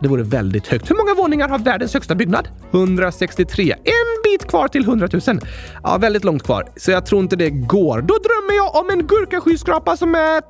[0.02, 0.90] Det vore väldigt högt.
[0.90, 2.48] Hur många våningar har världens högsta byggnad?
[2.72, 3.72] 163.
[3.72, 5.40] En bit kvar till 100 000.
[5.84, 8.02] Ja, väldigt långt kvar, så jag tror inte det går.
[8.02, 10.42] Då drömmer jag om en gurkaskyskrapa som är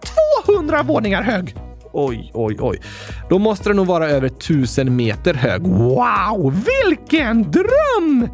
[0.46, 1.56] 200 våningar hög.
[1.94, 2.82] Oj, oj, oj.
[3.30, 5.68] Då måste den nog vara över 1000 meter hög.
[5.68, 8.28] Wow, vilken dröm!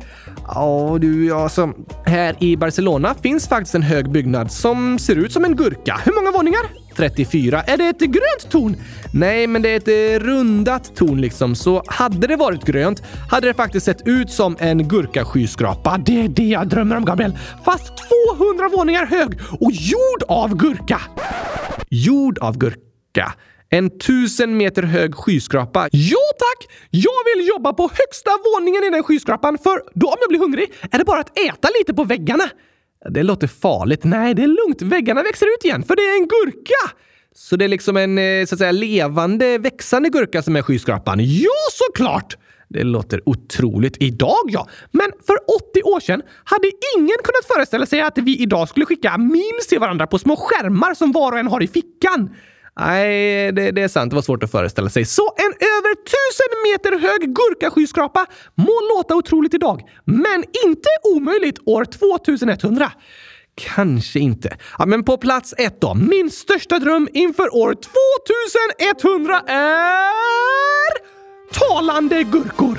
[0.48, 1.74] Ja, du, alltså.
[2.06, 6.02] Här i Barcelona finns faktiskt en hög byggnad som ser ut som en gurka.
[6.06, 6.62] Hur många våningar?
[6.98, 7.62] 34.
[7.62, 8.76] Är det ett grönt torn?
[9.14, 11.56] Nej, men det är ett eh, rundat torn liksom.
[11.56, 15.98] Så hade det varit grönt hade det faktiskt sett ut som en gurkaskyskrapa.
[16.06, 17.38] Det är det jag drömmer om, Gabriel.
[17.66, 17.94] Fast
[18.38, 21.02] 200 våningar hög och gjord av gurka.
[21.90, 23.34] Gjord av gurka?
[23.70, 25.90] En tusen meter hög skyskrapa.
[25.92, 26.72] Ja tack!
[26.90, 30.74] Jag vill jobba på högsta våningen i den skyskrapan för då om jag blir hungrig
[30.92, 32.50] är det bara att äta lite på väggarna.
[33.10, 34.04] Det låter farligt.
[34.04, 34.82] Nej, det är lugnt.
[34.82, 36.98] Väggarna växer ut igen för det är en gurka.
[37.36, 41.20] Så det är liksom en eh, så att säga levande, växande gurka som är skyskrapan?
[41.20, 42.38] Ja, såklart!
[42.70, 43.98] Det låter otroligt.
[44.00, 45.36] Idag ja, men för
[45.72, 49.80] 80 år sedan hade ingen kunnat föreställa sig att vi idag skulle skicka memes till
[49.80, 52.30] varandra på små skärmar som var och en har i fickan.
[52.80, 54.10] Nej, det, det, är sant.
[54.10, 55.06] Det var svårt att föreställa sig.
[55.06, 61.86] Så en över tusen meter hög gurkaskyskrapa må låta otroligt idag, men inte omöjligt år
[61.86, 62.92] 2100.
[63.76, 64.58] Kanske inte.
[64.78, 65.94] Ja, men på plats ett då.
[65.94, 67.76] Min största dröm inför år
[69.02, 71.18] 2100 är...
[71.54, 72.78] Talande gurkor!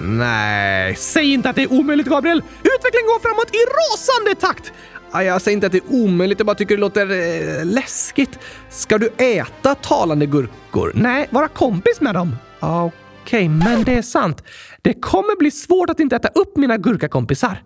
[0.00, 0.94] Nej.
[0.96, 2.42] Säg inte att det är omöjligt, Gabriel!
[2.58, 4.72] Utvecklingen går framåt i rasande takt!
[5.12, 8.38] Jag säger inte att det är omöjligt, jag bara tycker det låter eh, läskigt.
[8.70, 10.92] Ska du äta talande gurkor?
[10.94, 12.36] Nej, vara kompis med dem.
[12.60, 12.94] Ah, okej,
[13.24, 14.44] okay, men det är sant.
[14.82, 17.62] Det kommer bli svårt att inte äta upp mina gurkakompisar.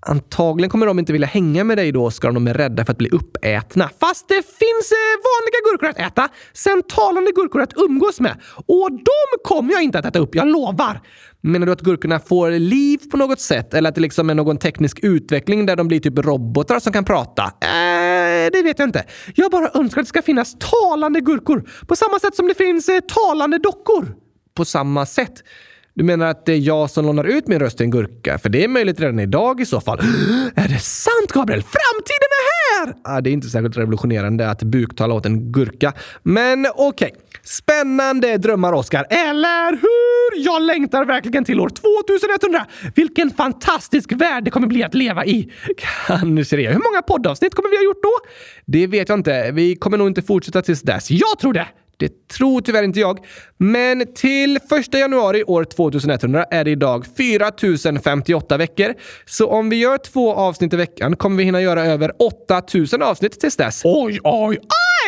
[0.00, 2.92] Antagligen kommer de inte vilja hänga med dig då, Oskar, om de är rädda för
[2.92, 3.90] att bli uppätna.
[4.00, 8.40] Fast det finns eh, vanliga gurkor att äta, sen talande gurkor att umgås med.
[8.66, 11.00] Och de kommer jag inte att äta upp, jag lovar!
[11.40, 13.74] Menar du att gurkorna får liv på något sätt?
[13.74, 17.04] Eller att det liksom är någon teknisk utveckling där de blir typ robotar som kan
[17.04, 17.42] prata?
[17.42, 19.04] Eh, det vet jag inte.
[19.34, 21.68] Jag bara önskar att det ska finnas talande gurkor.
[21.86, 24.14] På samma sätt som det finns eh, talande dockor.
[24.54, 25.42] På samma sätt?
[25.96, 28.38] Du menar att det är jag som lånar ut min röst till en gurka?
[28.38, 29.98] För det är möjligt redan idag i så fall.
[30.54, 31.62] Är det sant, Gabriel?
[31.62, 32.94] Framtiden är här!
[33.04, 35.92] Ah, det är inte särskilt revolutionerande att buktala åt en gurka.
[36.22, 37.12] Men okej.
[37.12, 37.20] Okay.
[37.42, 39.06] Spännande drömmar, Oskar.
[39.10, 40.44] Eller hur?
[40.44, 42.66] Jag längtar verkligen till år 2100.
[42.94, 45.52] Vilken fantastisk värld det kommer bli att leva i.
[46.06, 46.68] Kanske det.
[46.68, 48.12] Hur många poddavsnitt kommer vi ha gjort då?
[48.66, 49.50] Det vet jag inte.
[49.52, 51.10] Vi kommer nog inte fortsätta tills dess.
[51.10, 51.66] Jag tror det!
[51.98, 53.18] Det tror tyvärr inte jag.
[53.56, 58.94] Men till 1 januari år 2100 är det idag 4058 veckor.
[59.24, 63.40] Så om vi gör två avsnitt i veckan kommer vi hinna göra över 8000 avsnitt
[63.40, 63.82] tills dess.
[63.84, 64.58] Oj, oj,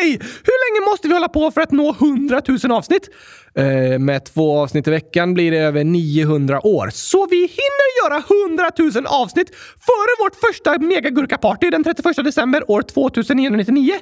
[0.01, 0.11] oj!
[0.21, 3.09] Hur länge måste vi hålla på för att nå 100 000 avsnitt?
[3.59, 6.89] Uh, med två avsnitt i veckan blir det över 900 år.
[6.93, 8.71] Så vi hinner göra 100
[9.01, 13.93] 000 avsnitt före vårt första megagurkaparty den 31 december år 2999?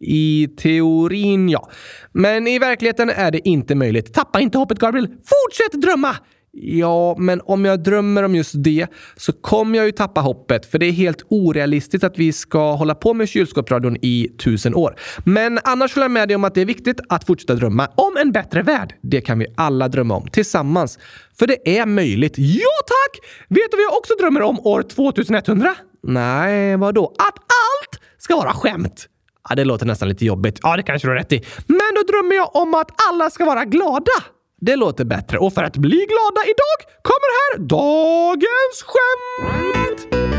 [0.00, 1.70] I teorin, ja.
[2.12, 4.14] Men i verkligheten är det inte möjligt.
[4.14, 5.06] Tappa inte hoppet, Gabriel.
[5.06, 6.16] Fortsätt drömma!
[6.58, 10.78] Ja, men om jag drömmer om just det så kommer jag ju tappa hoppet, för
[10.78, 14.96] det är helt orealistiskt att vi ska hålla på med kylskåpsradion i tusen år.
[15.24, 18.16] Men annars håller jag med dig om att det är viktigt att fortsätta drömma om
[18.16, 18.94] en bättre värld.
[19.02, 20.98] Det kan vi alla drömma om, tillsammans.
[21.38, 22.34] För det är möjligt.
[22.36, 23.24] Ja, tack!
[23.48, 25.74] Vet du vad jag också drömmer om år 2100?
[26.02, 27.04] Nej, vad då?
[27.04, 29.08] Att allt ska vara skämt!
[29.48, 30.58] Ja, det låter nästan lite jobbigt.
[30.62, 31.44] Ja, det kanske du har rätt i.
[31.66, 34.16] Men då drömmer jag om att alla ska vara glada.
[34.60, 35.38] Det låter bättre.
[35.38, 40.35] Och för att bli glada idag kommer här dagens skämt!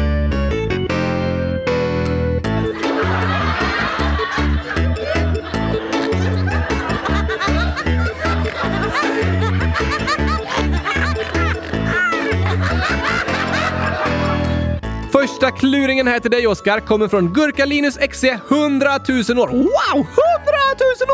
[15.22, 19.48] Första kluringen här till dig, Oskar, kommer från Gurkalinus XC 100 000 år.
[19.48, 19.96] Wow!
[19.96, 20.08] 100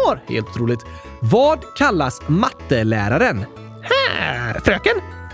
[0.05, 0.33] 000 år!
[0.33, 0.79] Helt otroligt.
[1.21, 3.45] Vad kallas matteläraren?
[3.81, 4.93] Här, fröken?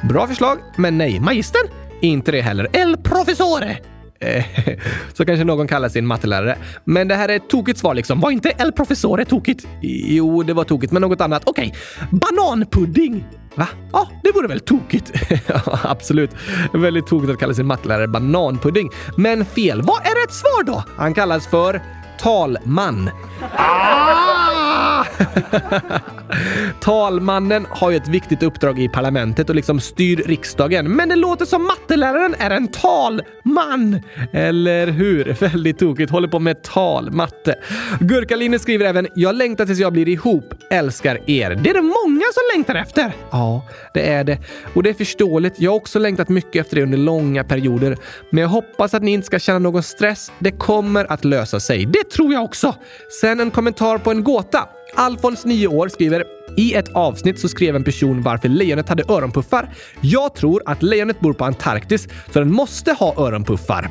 [0.10, 1.19] Bra förslag, men nej.
[1.19, 1.67] Magistern?
[2.01, 2.67] Inte det heller.
[2.73, 3.77] El professore?
[4.19, 4.45] Eh,
[5.13, 6.58] så kanske någon kallar sin mattelärare.
[6.84, 8.19] Men det här är ett tokigt svar liksom.
[8.19, 9.67] Var inte El professore tokigt?
[9.82, 11.43] Jo, det var tokigt, men något annat.
[11.45, 11.73] Okej.
[11.97, 12.19] Okay.
[12.19, 13.25] Bananpudding?
[13.56, 13.68] Va?
[13.92, 15.12] Ja, det vore väl tokigt?
[15.48, 16.32] ja, absolut.
[16.74, 18.90] Väldigt tokigt att kalla sin mattelärare bananpudding.
[19.18, 19.82] Men fel.
[19.82, 20.84] Vad är rätt svar då?
[20.98, 21.82] Han kallas för
[22.20, 23.10] talman.
[23.58, 24.59] Ah!
[26.79, 30.95] Talmannen har ju ett viktigt uppdrag i parlamentet och liksom styr riksdagen.
[30.95, 34.01] Men det låter som matteläraren är en talman.
[34.34, 35.34] Eller hur?
[35.39, 36.12] Väldigt tokigt.
[36.12, 37.55] Håller på med talmatte.
[37.99, 40.53] Gurkaline skriver även “Jag längtar tills jag blir ihop.
[40.69, 41.49] Älskar er”.
[41.49, 43.13] Det är det många som längtar efter.
[43.32, 44.38] Ja, det är det.
[44.73, 45.60] Och det är förståeligt.
[45.60, 47.97] Jag har också längtat mycket efter det under långa perioder.
[48.29, 50.32] Men jag hoppas att ni inte ska känna någon stress.
[50.39, 51.86] Det kommer att lösa sig.
[51.86, 52.75] Det tror jag också.
[53.21, 54.68] Sen en kommentar på en gåta.
[54.95, 56.23] Alfons, 9 år, skriver
[56.58, 59.69] i ett avsnitt så skrev en person varför lejonet hade öronpuffar.
[60.02, 63.84] Jag tror att lejonet bor på Antarktis, så den måste ha öronpuffar.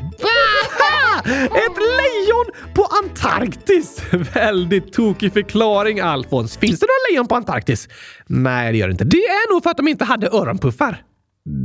[1.45, 4.03] Ett lejon på Antarktis!
[4.35, 6.57] Väldigt tokig förklaring, Alfons.
[6.57, 7.89] Finns det några lejon på Antarktis?
[8.27, 9.05] Nej, det gör det inte.
[9.05, 11.03] Det är nog för att de inte hade öronpuffar.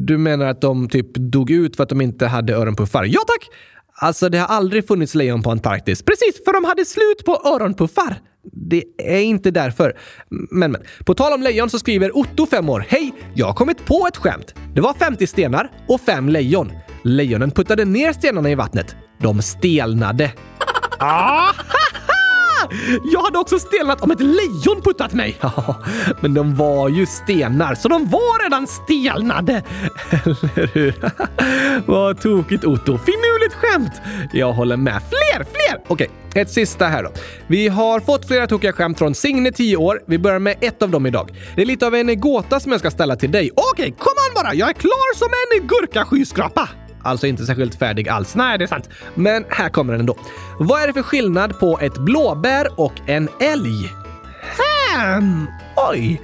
[0.06, 3.04] Du menar att de typ dog ut för att de inte hade öronpuffar?
[3.04, 3.50] Ja, tack!
[3.96, 6.04] Alltså, det har aldrig funnits lejon på Antarktis.
[6.04, 8.18] Precis, för de hade slut på öronpuffar.
[8.70, 9.94] Det är inte därför.
[10.52, 10.82] Men, men.
[11.06, 12.86] På tal om lejon så skriver Otto, 5 år.
[12.90, 13.14] Hej!
[13.34, 14.56] Jag har kommit på ett skämt.
[14.76, 16.72] Det var 50 stenar och 5 lejon.
[17.04, 18.96] Lejonen puttade ner stenarna i vattnet.
[19.20, 20.32] De stelnade.
[21.00, 21.54] Ah!
[23.04, 25.38] Jag hade också stelnat om ett lejon puttat mig.
[25.42, 25.76] Ja,
[26.22, 29.64] men de var ju stenar, så de var redan stelnade.
[30.12, 30.96] Eller hur?
[31.86, 32.98] Vad tokigt Otto.
[32.98, 34.02] Finurligt skämt!
[34.34, 35.02] Jag håller med.
[35.10, 35.82] Fler, fler!
[35.88, 37.10] Okej, ett sista här då.
[37.48, 40.02] Vi har fått flera tokiga skämt från Signe, 10 år.
[40.08, 41.30] Vi börjar med ett av dem idag.
[41.56, 43.52] Det är lite av en gåta som jag ska ställa till dig.
[43.72, 44.54] Okej, kom an bara!
[44.54, 46.70] Jag är klar som en gurkaskyskrapa!
[47.04, 48.36] Alltså inte särskilt färdig alls.
[48.36, 48.90] Nej, det är sant.
[49.16, 50.16] Men här kommer den ändå.
[50.60, 53.94] Vad är det för skillnad på ett blåbär och en älg?
[54.58, 55.48] Hmm,
[55.90, 56.22] oj!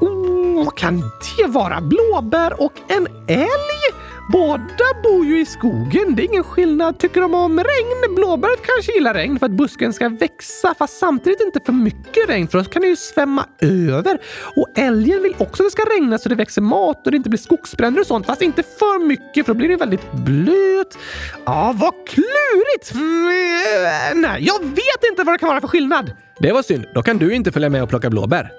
[0.00, 1.00] Oh, vad kan
[1.36, 1.80] det vara?
[1.80, 4.01] Blåbär och en älg?
[4.28, 6.14] Båda bor ju i skogen.
[6.14, 6.98] Det är ingen skillnad.
[6.98, 8.14] Tycker de om regn?
[8.14, 12.48] Blåbäret kanske gillar regn för att busken ska växa, fast samtidigt inte för mycket regn
[12.48, 14.18] för då kan det ju svämma över.
[14.56, 17.28] Och älgen vill också att det ska regna så det växer mat och det inte
[17.28, 20.98] blir skogsbränder och sånt, fast inte för mycket för då blir det väldigt blöt.
[21.44, 22.94] Ja, vad klurigt!
[22.94, 26.12] Mm, nej, jag vet inte vad det kan vara för skillnad.
[26.38, 26.86] Det var synd.
[26.94, 28.52] Då kan du inte följa med och plocka blåbär.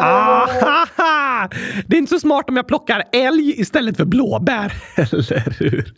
[0.00, 1.48] Ahaha!
[1.86, 4.72] Det är inte så smart om jag plockar älg istället för blåbär.
[4.96, 5.94] Eller hur?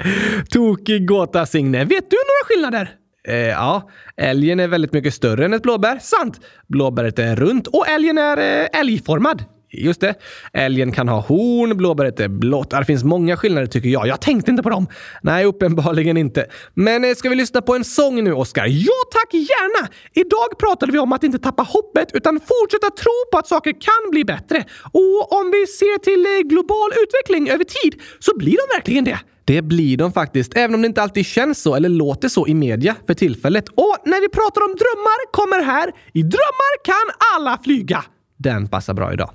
[0.51, 1.79] Tokig gåta, Signe.
[1.79, 2.91] Vet du några skillnader?
[3.29, 5.99] Eh, ja, älgen är väldigt mycket större än ett blåbär.
[6.01, 6.41] Sant!
[6.69, 9.45] Blåbäret är runt och älgen är eh, älgformad.
[9.85, 10.15] Just det.
[10.53, 12.71] Älgen kan ha horn, blåbäret är blått.
[12.71, 14.07] Det finns många skillnader tycker jag.
[14.07, 14.87] Jag tänkte inte på dem.
[15.23, 16.47] Nej, uppenbarligen inte.
[16.75, 18.67] Men eh, ska vi lyssna på en sång nu, Oskar?
[18.67, 19.89] Ja tack, gärna!
[20.15, 24.11] Idag pratade vi om att inte tappa hoppet utan fortsätta tro på att saker kan
[24.11, 24.65] bli bättre.
[24.93, 29.19] Och om vi ser till eh, global utveckling över tid så blir de verkligen det.
[29.47, 32.55] Det blir de faktiskt, även om det inte alltid känns så eller låter så i
[32.55, 33.69] media för tillfället.
[33.69, 35.93] Och när vi pratar om drömmar kommer här.
[36.13, 38.05] I drömmar kan alla flyga.
[38.37, 39.31] Den passar bra idag.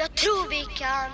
[0.00, 1.10] Jag tror vi kan.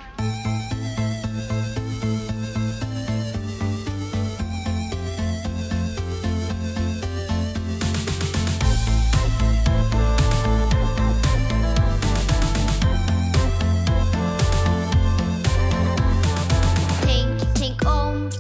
[17.03, 18.31] Tänk, tänk om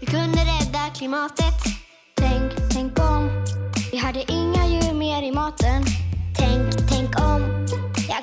[0.00, 1.44] vi kunde rädda klimatet.
[2.14, 3.44] Tänk, tänk om
[3.92, 5.84] vi hade inga djur mer i maten.
[6.36, 7.59] Tänk, tänk om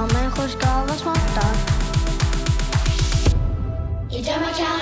[0.00, 1.46] Och människor ska vara smarta.
[4.10, 4.81] I drömmar kan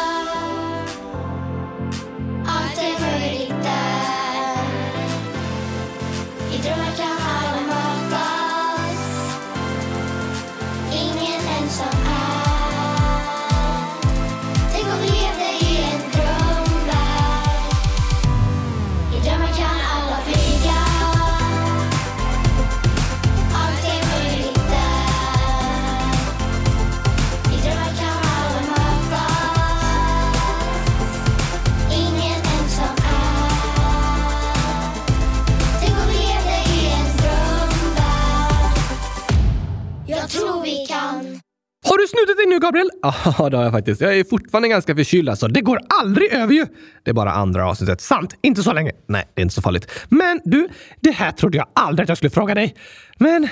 [42.11, 42.89] Snutit dig nu, Gabriel?
[43.37, 44.01] Ja, det har jag faktiskt.
[44.01, 45.47] Jag är fortfarande ganska förkyld alltså.
[45.47, 46.65] Det går aldrig över ju!
[47.03, 48.01] Det är bara andra avsnittet.
[48.01, 48.35] Sant!
[48.41, 48.91] Inte så länge.
[49.07, 49.91] Nej, det är inte så farligt.
[50.09, 50.67] Men du,
[50.99, 52.75] det här trodde jag aldrig att jag skulle fråga dig.
[53.19, 53.47] Men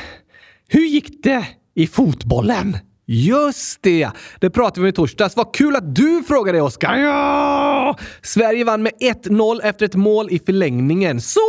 [0.68, 2.78] hur gick det i fotbollen?
[3.12, 4.10] Just det!
[4.40, 5.36] Det pratade vi om i torsdags.
[5.36, 6.98] Vad kul att du frågade Oskar!
[6.98, 7.98] Ja!
[8.22, 11.22] Sverige vann med 1-0 efter ett mål i förlängningen.
[11.22, 11.40] Så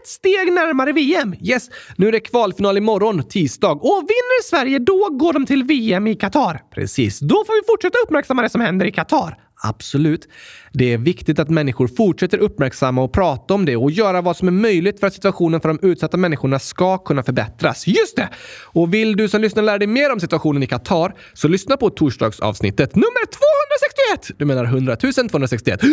[0.00, 1.34] ett steg närmare VM!
[1.40, 3.70] Yes, nu är det kvalfinal imorgon, tisdag.
[3.70, 6.62] Och vinner Sverige, då går de till VM i Qatar.
[6.74, 7.18] Precis.
[7.18, 9.38] Då får vi fortsätta uppmärksamma det som händer i Qatar.
[9.62, 10.28] Absolut.
[10.72, 14.48] Det är viktigt att människor fortsätter uppmärksamma och prata om det och göra vad som
[14.48, 17.86] är möjligt för att situationen för de utsatta människorna ska kunna förbättras.
[17.86, 18.28] Just det!
[18.62, 21.90] Och vill du som lyssnar lära dig mer om situationen i Qatar så lyssna på
[21.90, 24.38] torsdagsavsnittet nummer 261!
[24.38, 25.80] Du menar 100 261?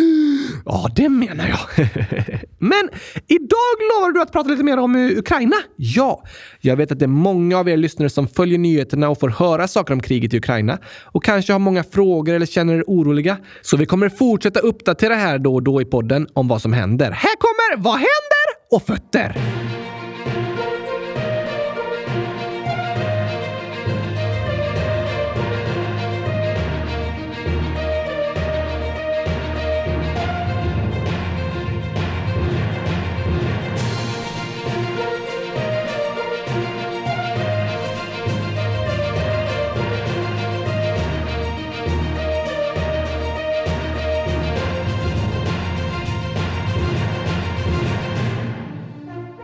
[0.64, 1.88] Ja, det menar jag.
[2.58, 2.88] Men
[3.26, 5.56] idag lovar du att prata lite mer om Ukraina?
[5.76, 6.24] Ja,
[6.60, 9.68] jag vet att det är många av er lyssnare som följer nyheterna och får höra
[9.68, 13.36] saker om kriget i Ukraina och kanske har många frågor eller känner er oroliga.
[13.62, 17.10] Så vi kommer fortsätta uppdatera här då och då i podden om vad som händer.
[17.10, 18.48] Här kommer Vad händer?
[18.70, 19.57] och fötter.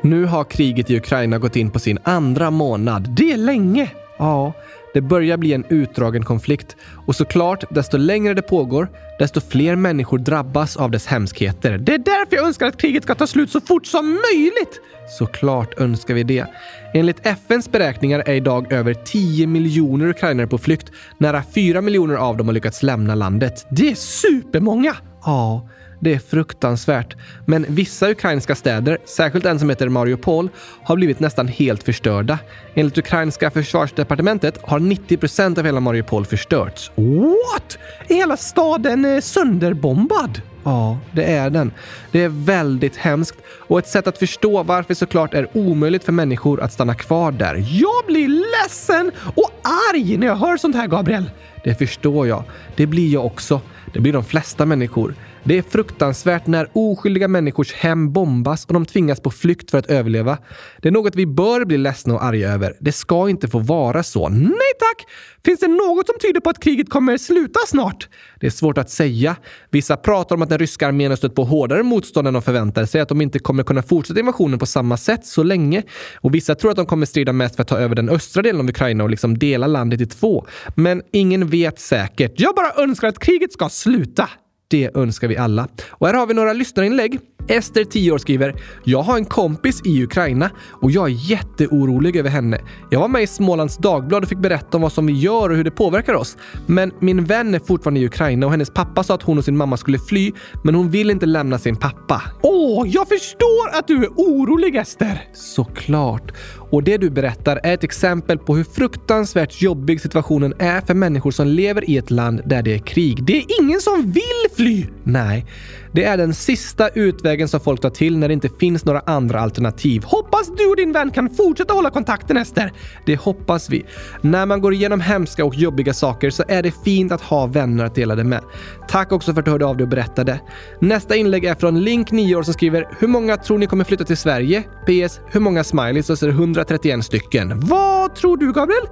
[0.05, 3.09] Nu har kriget i Ukraina gått in på sin andra månad.
[3.17, 3.91] Det är länge.
[4.19, 4.53] Ja,
[4.95, 6.77] det börjar bli en utdragen konflikt
[7.07, 8.89] och såklart, desto längre det pågår,
[9.19, 11.79] desto fler människor drabbas av dess hemskheter.
[11.79, 14.81] Det är därför jag önskar att kriget ska ta slut så fort som möjligt.
[15.19, 16.47] Såklart önskar vi det.
[16.95, 20.93] Enligt FNs beräkningar är idag över 10 miljoner ukrainare på flykt.
[21.19, 23.67] Nära 4 miljoner av dem har lyckats lämna landet.
[23.71, 24.97] Det är supermånga!
[25.25, 25.69] Ja,
[26.01, 27.17] det är fruktansvärt.
[27.47, 30.49] Men vissa ukrainska städer, särskilt en som heter Mariupol,
[30.83, 32.39] har blivit nästan helt förstörda.
[32.75, 36.91] Enligt ukrainska försvarsdepartementet har 90 procent av hela Mariupol förstörts.
[36.95, 37.79] What?
[38.09, 40.41] Är hela staden eh, sönderbombad?
[40.65, 41.73] Ja, det är den.
[42.11, 46.61] Det är väldigt hemskt och ett sätt att förstå varför såklart är omöjligt för människor
[46.61, 47.55] att stanna kvar där.
[47.71, 49.51] Jag blir ledsen och
[49.93, 51.31] arg när jag hör sånt här, Gabriel.
[51.65, 52.43] Det förstår jag.
[52.77, 53.61] Det blir jag också.
[53.93, 55.15] Det blir de flesta människor.
[55.47, 59.87] Det är fruktansvärt när oskyldiga människors hem bombas och de tvingas på flykt för att
[59.87, 60.39] överleva.
[60.83, 62.77] Det är något vi bör bli ledsna och arga över.
[62.81, 64.29] Det ska inte få vara så.
[64.29, 65.07] Nej tack!
[65.45, 68.09] Finns det något som tyder på att kriget kommer sluta snart?
[68.41, 69.37] Det är svårt att säga.
[69.71, 72.87] Vissa pratar om att den ryska armén har stött på hårdare motstånd än de förväntade
[72.87, 75.83] sig, att de inte kommer kunna fortsätta invasionen på samma sätt så länge.
[76.17, 78.61] Och vissa tror att de kommer strida mest för att ta över den östra delen
[78.61, 80.47] av Ukraina och liksom dela landet i två.
[80.75, 82.33] Men ingen vet säkert.
[82.37, 84.29] Jag bara önskar att kriget ska sluta.
[84.75, 85.69] Det önskar vi alla.
[85.91, 87.21] Och här har vi några lyssnarinlägg.
[87.49, 92.31] Ester, 10 år, skriver “Jag har en kompis i Ukraina och jag är jätteorolig över
[92.31, 92.61] henne.
[92.91, 95.57] Jag var med i Smålands Dagblad och fick berätta om vad som vi gör och
[95.57, 96.37] hur det påverkar oss.
[96.67, 99.57] Men min vän är fortfarande i Ukraina och hennes pappa sa att hon och sin
[99.57, 100.33] mamma skulle fly,
[100.65, 102.23] men hon vill inte lämna sin pappa.
[102.43, 105.21] Åh, jag förstår att du är orolig Ester!
[105.35, 106.33] Såklart.
[106.71, 111.31] Och det du berättar är ett exempel på hur fruktansvärt jobbig situationen är för människor
[111.31, 113.25] som lever i ett land där det är krig.
[113.25, 114.87] Det är ingen som vill fly!
[115.05, 115.47] Nej,
[115.93, 119.41] det är den sista utvägen som folk tar till när det inte finns några andra
[119.41, 120.05] alternativ.
[120.05, 122.73] Hoppas du och din vän kan fortsätta hålla kontakten Ester.
[123.07, 123.85] Det hoppas vi.
[124.21, 127.85] När man går igenom hemska och jobbiga saker så är det fint att ha vänner
[127.85, 128.41] att dela det med.
[128.89, 130.41] Tack också för att du hörde av dig och berättade.
[130.81, 134.05] Nästa inlägg är från Link 9 år som skriver “Hur många tror ni kommer flytta
[134.05, 134.63] till Sverige?
[134.63, 135.21] PS.
[135.27, 137.61] Hur många smileys?” och så är det 131 stycken.
[137.61, 138.87] Vad tror du Gabriel?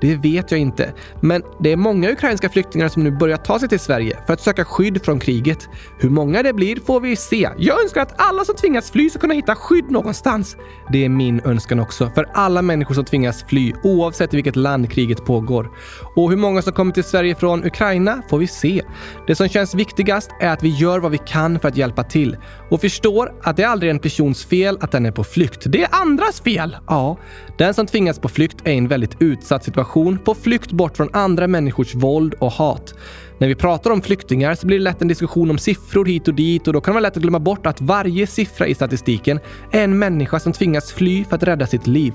[0.00, 0.92] Det vet jag inte.
[1.20, 4.40] Men det är många ukrainska flyktingar som nu börjar ta sig till Sverige för att
[4.40, 5.68] söka skydd från kriget.
[5.98, 7.48] Hur många det blir får vi se.
[7.58, 10.56] Jag önskar att alla som tvingas fly ska kunna hitta skydd någonstans.
[10.92, 12.10] Det är min önskan också.
[12.14, 15.70] För alla människor som tvingas fly, oavsett i vilket land kriget pågår.
[16.16, 18.82] Och hur många som kommer till Sverige från Ukraina får vi se.
[19.26, 22.36] Det som känns viktigast är att vi gör vad vi kan för att hjälpa till.
[22.70, 25.62] Och förstår att det aldrig är en persons fel att den är på flykt.
[25.66, 26.76] Det är andras fel!
[26.86, 27.18] Ja.
[27.58, 31.08] Den som tvingas på flykt är i en väldigt utsatt situation, på flykt bort från
[31.12, 32.94] andra människors våld och hat.
[33.38, 36.34] När vi pratar om flyktingar så blir det lätt en diskussion om siffror hit och
[36.34, 39.40] dit och då kan det vara lätt att glömma bort att varje siffra i statistiken
[39.70, 42.12] är en människa som tvingas fly för att rädda sitt liv.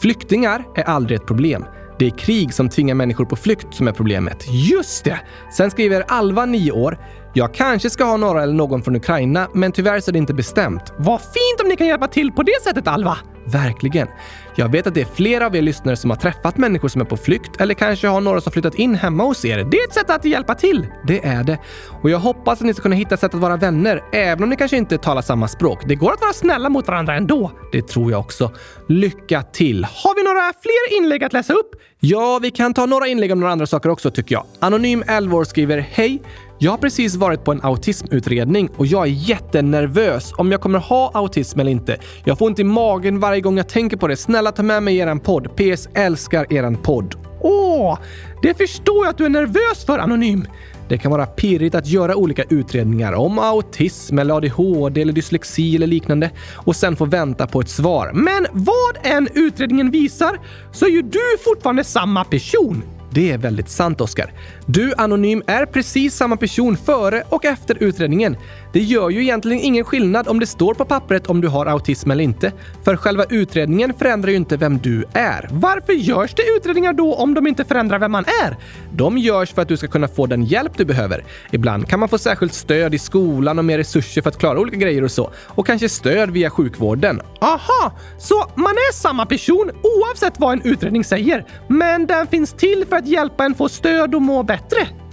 [0.00, 1.64] Flyktingar är aldrig ett problem.
[1.98, 4.46] Det är krig som tvingar människor på flykt som är problemet.
[4.70, 5.20] Just det!
[5.56, 6.98] Sen skriver Alva, 9 år.
[7.32, 10.34] Jag kanske ska ha några eller någon från Ukraina, men tyvärr så är det inte
[10.34, 10.92] bestämt.
[10.96, 13.18] Vad fint om ni kan hjälpa till på det sättet, Alva!
[13.52, 14.08] Verkligen.
[14.54, 17.04] Jag vet att det är flera av er lyssnare som har träffat människor som är
[17.04, 19.64] på flykt eller kanske har några som flyttat in hemma hos er.
[19.70, 20.86] Det är ett sätt att hjälpa till.
[21.06, 21.58] Det är det.
[22.02, 24.56] Och jag hoppas att ni ska kunna hitta sätt att vara vänner, även om ni
[24.56, 25.78] kanske inte talar samma språk.
[25.86, 27.52] Det går att vara snälla mot varandra ändå.
[27.72, 28.52] Det tror jag också.
[28.88, 29.84] Lycka till!
[29.84, 31.70] Har vi några fler inlägg att läsa upp?
[32.00, 34.44] Ja, vi kan ta några inlägg om några andra saker också tycker jag.
[34.60, 36.22] Anonym 11 år skriver Hej!
[36.60, 41.10] Jag har precis varit på en autismutredning och jag är jättenervös om jag kommer ha
[41.14, 41.96] autism eller inte.
[42.24, 44.16] Jag får ont i magen varje gång jag tänker på det.
[44.16, 45.56] Snälla ta med mig eran podd.
[45.56, 47.14] PS älskar eran podd.
[47.40, 47.98] Åh,
[48.42, 50.46] det förstår jag att du är nervös för Anonym.
[50.88, 55.86] Det kan vara pirrigt att göra olika utredningar om autism eller ADHD eller dyslexi eller
[55.86, 58.10] liknande och sen få vänta på ett svar.
[58.14, 60.38] Men vad än utredningen visar
[60.72, 62.82] så är ju du fortfarande samma person.
[63.10, 64.32] Det är väldigt sant, Oskar.
[64.70, 68.36] Du, Anonym, är precis samma person före och efter utredningen.
[68.72, 72.10] Det gör ju egentligen ingen skillnad om det står på pappret om du har autism
[72.10, 72.52] eller inte.
[72.84, 75.48] För själva utredningen förändrar ju inte vem du är.
[75.52, 78.56] Varför görs det utredningar då om de inte förändrar vem man är?
[78.92, 81.24] De görs för att du ska kunna få den hjälp du behöver.
[81.50, 84.76] Ibland kan man få särskilt stöd i skolan och mer resurser för att klara olika
[84.76, 85.30] grejer och så.
[85.36, 87.20] Och kanske stöd via sjukvården.
[87.40, 87.92] Aha!
[88.18, 92.96] Så man är samma person oavsett vad en utredning säger, men den finns till för
[92.96, 94.57] att hjälpa en få stöd och må bättre?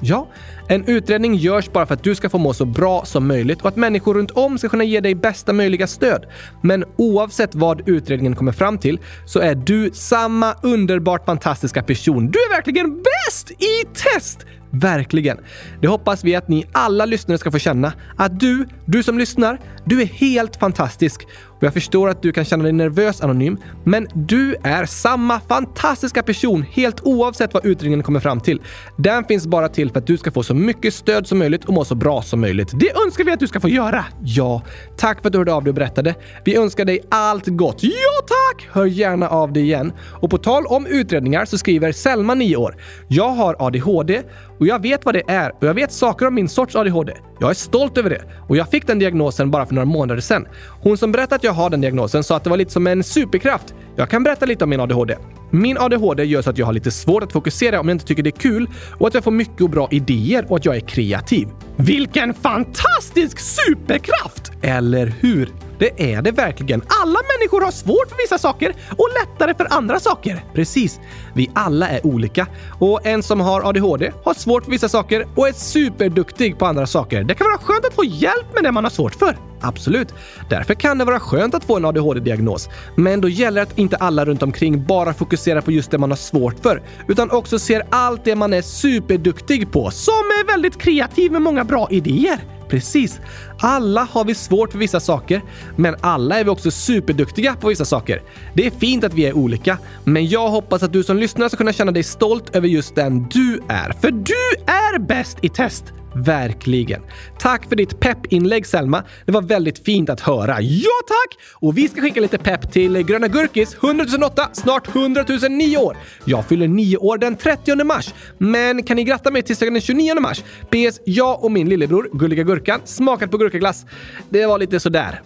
[0.02, 0.28] Ja,
[0.68, 3.68] en utredning görs bara för att du ska få må så bra som möjligt och
[3.68, 6.26] att människor runt om ska kunna ge dig bästa möjliga stöd.
[6.62, 12.32] Men oavsett vad utredningen kommer fram till så är du samma underbart fantastiska person.
[12.32, 14.46] Du är verkligen bäst i test!
[14.72, 15.38] Verkligen.
[15.82, 17.94] Det hoppas vi att ni alla lyssnare ska få känna.
[18.18, 21.28] Att du, du som lyssnar, du är helt fantastisk.
[21.58, 26.24] Och jag förstår att du kan känna dig nervös anonym, men du är samma fantastiska
[26.24, 28.62] person helt oavsett vad utredningen kommer fram till.
[28.98, 31.74] Den finns bara till för att du ska få så mycket stöd som möjligt och
[31.74, 32.72] må så bra som möjligt.
[32.80, 34.06] Det önskar vi att du ska få göra.
[34.24, 34.62] Ja,
[34.98, 36.16] tack för att du hörde av dig och berättade.
[36.46, 37.84] Vi önskar dig allt gott.
[37.84, 38.68] Ja, tack!
[38.72, 39.94] Hör gärna av dig igen.
[40.22, 42.76] Och på tal om utredningar så skriver Selma, 9 år.
[43.08, 44.22] Jag har ADHD
[44.60, 47.14] och jag vet vad det är och jag vet saker om min sorts ADHD.
[47.40, 50.48] Jag är stolt över det och jag fick den diagnosen bara för några månader sedan.
[50.82, 53.04] Hon som berättade att jag har den diagnosen sa att det var lite som en
[53.04, 53.74] superkraft.
[53.96, 55.18] Jag kan berätta lite om min ADHD.
[55.52, 58.24] Min ADHD gör så att jag har lite svårt att fokusera om jag inte tycker
[58.24, 58.70] det är kul
[59.00, 61.48] och att jag får mycket och bra idéer och att jag är kreativ.
[61.76, 64.52] Vilken fantastisk superkraft!
[64.62, 65.50] Eller hur?
[65.80, 66.82] Det är det verkligen.
[67.02, 70.44] Alla människor har svårt för vissa saker och lättare för andra saker.
[70.54, 71.00] Precis.
[71.34, 72.48] Vi alla är olika.
[72.80, 76.88] Och en som har ADHD har svårt för vissa saker och är superduktig på andra
[76.88, 77.24] saker.
[77.24, 79.38] Det kan vara skönt att få hjälp med det man har svårt för.
[79.66, 80.14] Absolut.
[80.50, 82.70] Därför kan det vara skönt att få en ADHD-diagnos.
[82.96, 86.12] Men då gäller det att inte alla runt omkring bara fokuserar på just det man
[86.12, 90.78] har svårt för, utan också ser allt det man är superduktig på, som är väldigt
[90.78, 92.40] kreativ med många bra idéer.
[92.70, 93.20] Precis.
[93.60, 95.42] Alla har vi svårt för vissa saker,
[95.76, 98.22] men alla är vi också superduktiga på vissa saker.
[98.54, 101.58] Det är fint att vi är olika, men jag hoppas att du som lyssnar ska
[101.58, 103.94] kunna känna dig stolt över just den du är.
[104.02, 105.94] För du är bäst i test!
[106.16, 107.02] Verkligen.
[107.40, 109.04] Tack för ditt peppinlägg Selma.
[109.26, 110.62] Det var väldigt fint att höra.
[110.62, 111.38] Ja tack!
[111.54, 115.98] Och vi ska skicka lite pepp till Gröna Gurkis 100 008, snart 100 009 år.
[116.26, 118.14] Jag fyller 9 år den 30 mars.
[118.38, 120.44] Men kan ni gratta mig tisdagen den 29 mars?
[120.70, 121.00] PS.
[121.06, 123.86] Jag och min lillebror Gulliga Gurkan smakat på gurkaglass.
[124.30, 125.22] Det var lite sådär.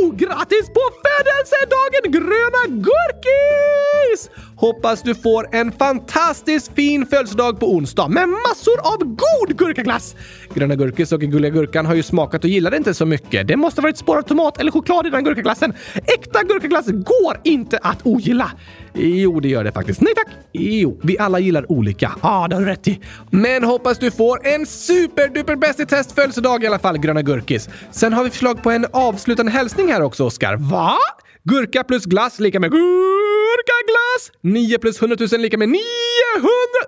[0.00, 0.16] Wow!
[0.16, 4.30] Grattis på födelsedagen Gröna Gurkis!
[4.56, 10.16] Hoppas du får en fantastiskt fin födelsedag på onsdag med massor av god gurkaglass!
[10.54, 13.48] Gröna Gurkis och Gulliga Gurkan har ju smakat och gillade inte så mycket.
[13.48, 15.72] Det måste varit spårad tomat eller choklad i den gurkaglassen.
[15.94, 18.50] Äkta gurkaglass går inte att ogilla.
[18.94, 20.00] Jo, det gör det faktiskt.
[20.00, 20.28] Nej tack!
[20.52, 22.12] Jo, vi alla gillar olika.
[22.22, 23.00] Ja, ah, det har du rätt i.
[23.30, 27.68] Men hoppas du får en superduper bäst i test födelsedag i alla fall, Gröna Gurkis.
[27.90, 30.56] Sen har vi förslag på en avslutande hälsning här också, Oskar.
[30.56, 30.96] Va?
[31.44, 34.30] Gurka plus glass lika med gurka glass.
[34.40, 35.80] 9 plus 100 000 lika med 900...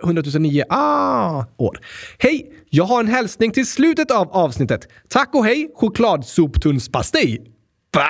[0.04, 1.80] 100 009 ah, år.
[2.18, 2.52] Hej!
[2.70, 4.88] Jag har en hälsning till slutet av avsnittet.
[5.08, 7.42] Tack och hej, chokladsoptunnspastej.
[7.94, 8.06] Va?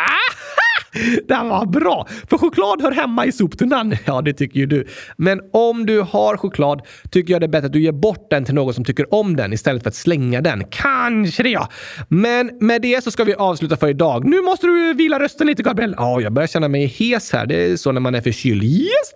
[1.28, 2.06] Den var bra!
[2.30, 3.96] För choklad hör hemma i soptunnan.
[4.04, 4.86] Ja, det tycker ju du.
[5.16, 8.44] Men om du har choklad tycker jag det är bättre att du ger bort den
[8.44, 10.64] till någon som tycker om den istället för att slänga den.
[10.70, 11.68] Kanske det ja.
[12.08, 14.24] Men med det så ska vi avsluta för idag.
[14.24, 15.94] Nu måste du vila rösten lite, Gabriel.
[15.96, 17.46] Ja, jag börjar känna mig hes här.
[17.46, 18.64] Det är så när man är förkyld.
[18.64, 19.12] Yes,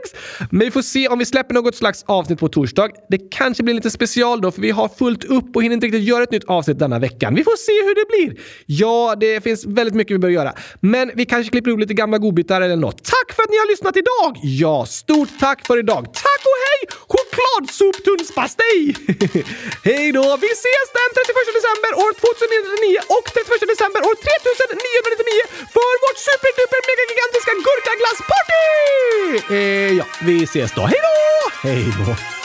[0.00, 0.48] thanks!
[0.50, 2.88] Men vi får se om vi släpper något slags avsnitt på torsdag.
[3.08, 6.02] Det kanske blir lite special då, för vi har fullt upp och hinner inte riktigt
[6.02, 7.34] göra ett nytt avsnitt denna veckan.
[7.34, 8.44] Vi får se hur det blir.
[8.66, 10.52] Ja, det finns väldigt mycket vi bör göra.
[10.80, 13.04] Men vi kanske klipper ihop lite gamla godbitar eller något.
[13.04, 14.40] Tack för att ni har lyssnat idag!
[14.42, 16.04] Ja, stort tack för idag.
[16.04, 16.88] Tack och hej!
[17.36, 18.80] Chokladsoptunnspastej!
[19.88, 20.24] Hej då!
[20.44, 25.42] Vi ses den 31 december år 2099 och 31 december år 3999
[25.74, 28.66] för vårt superduper mega gigantiska gurkaglassparty!
[29.56, 30.82] Eh, ja, vi ses då.
[30.92, 31.18] Hej då!
[31.68, 32.39] Hej då!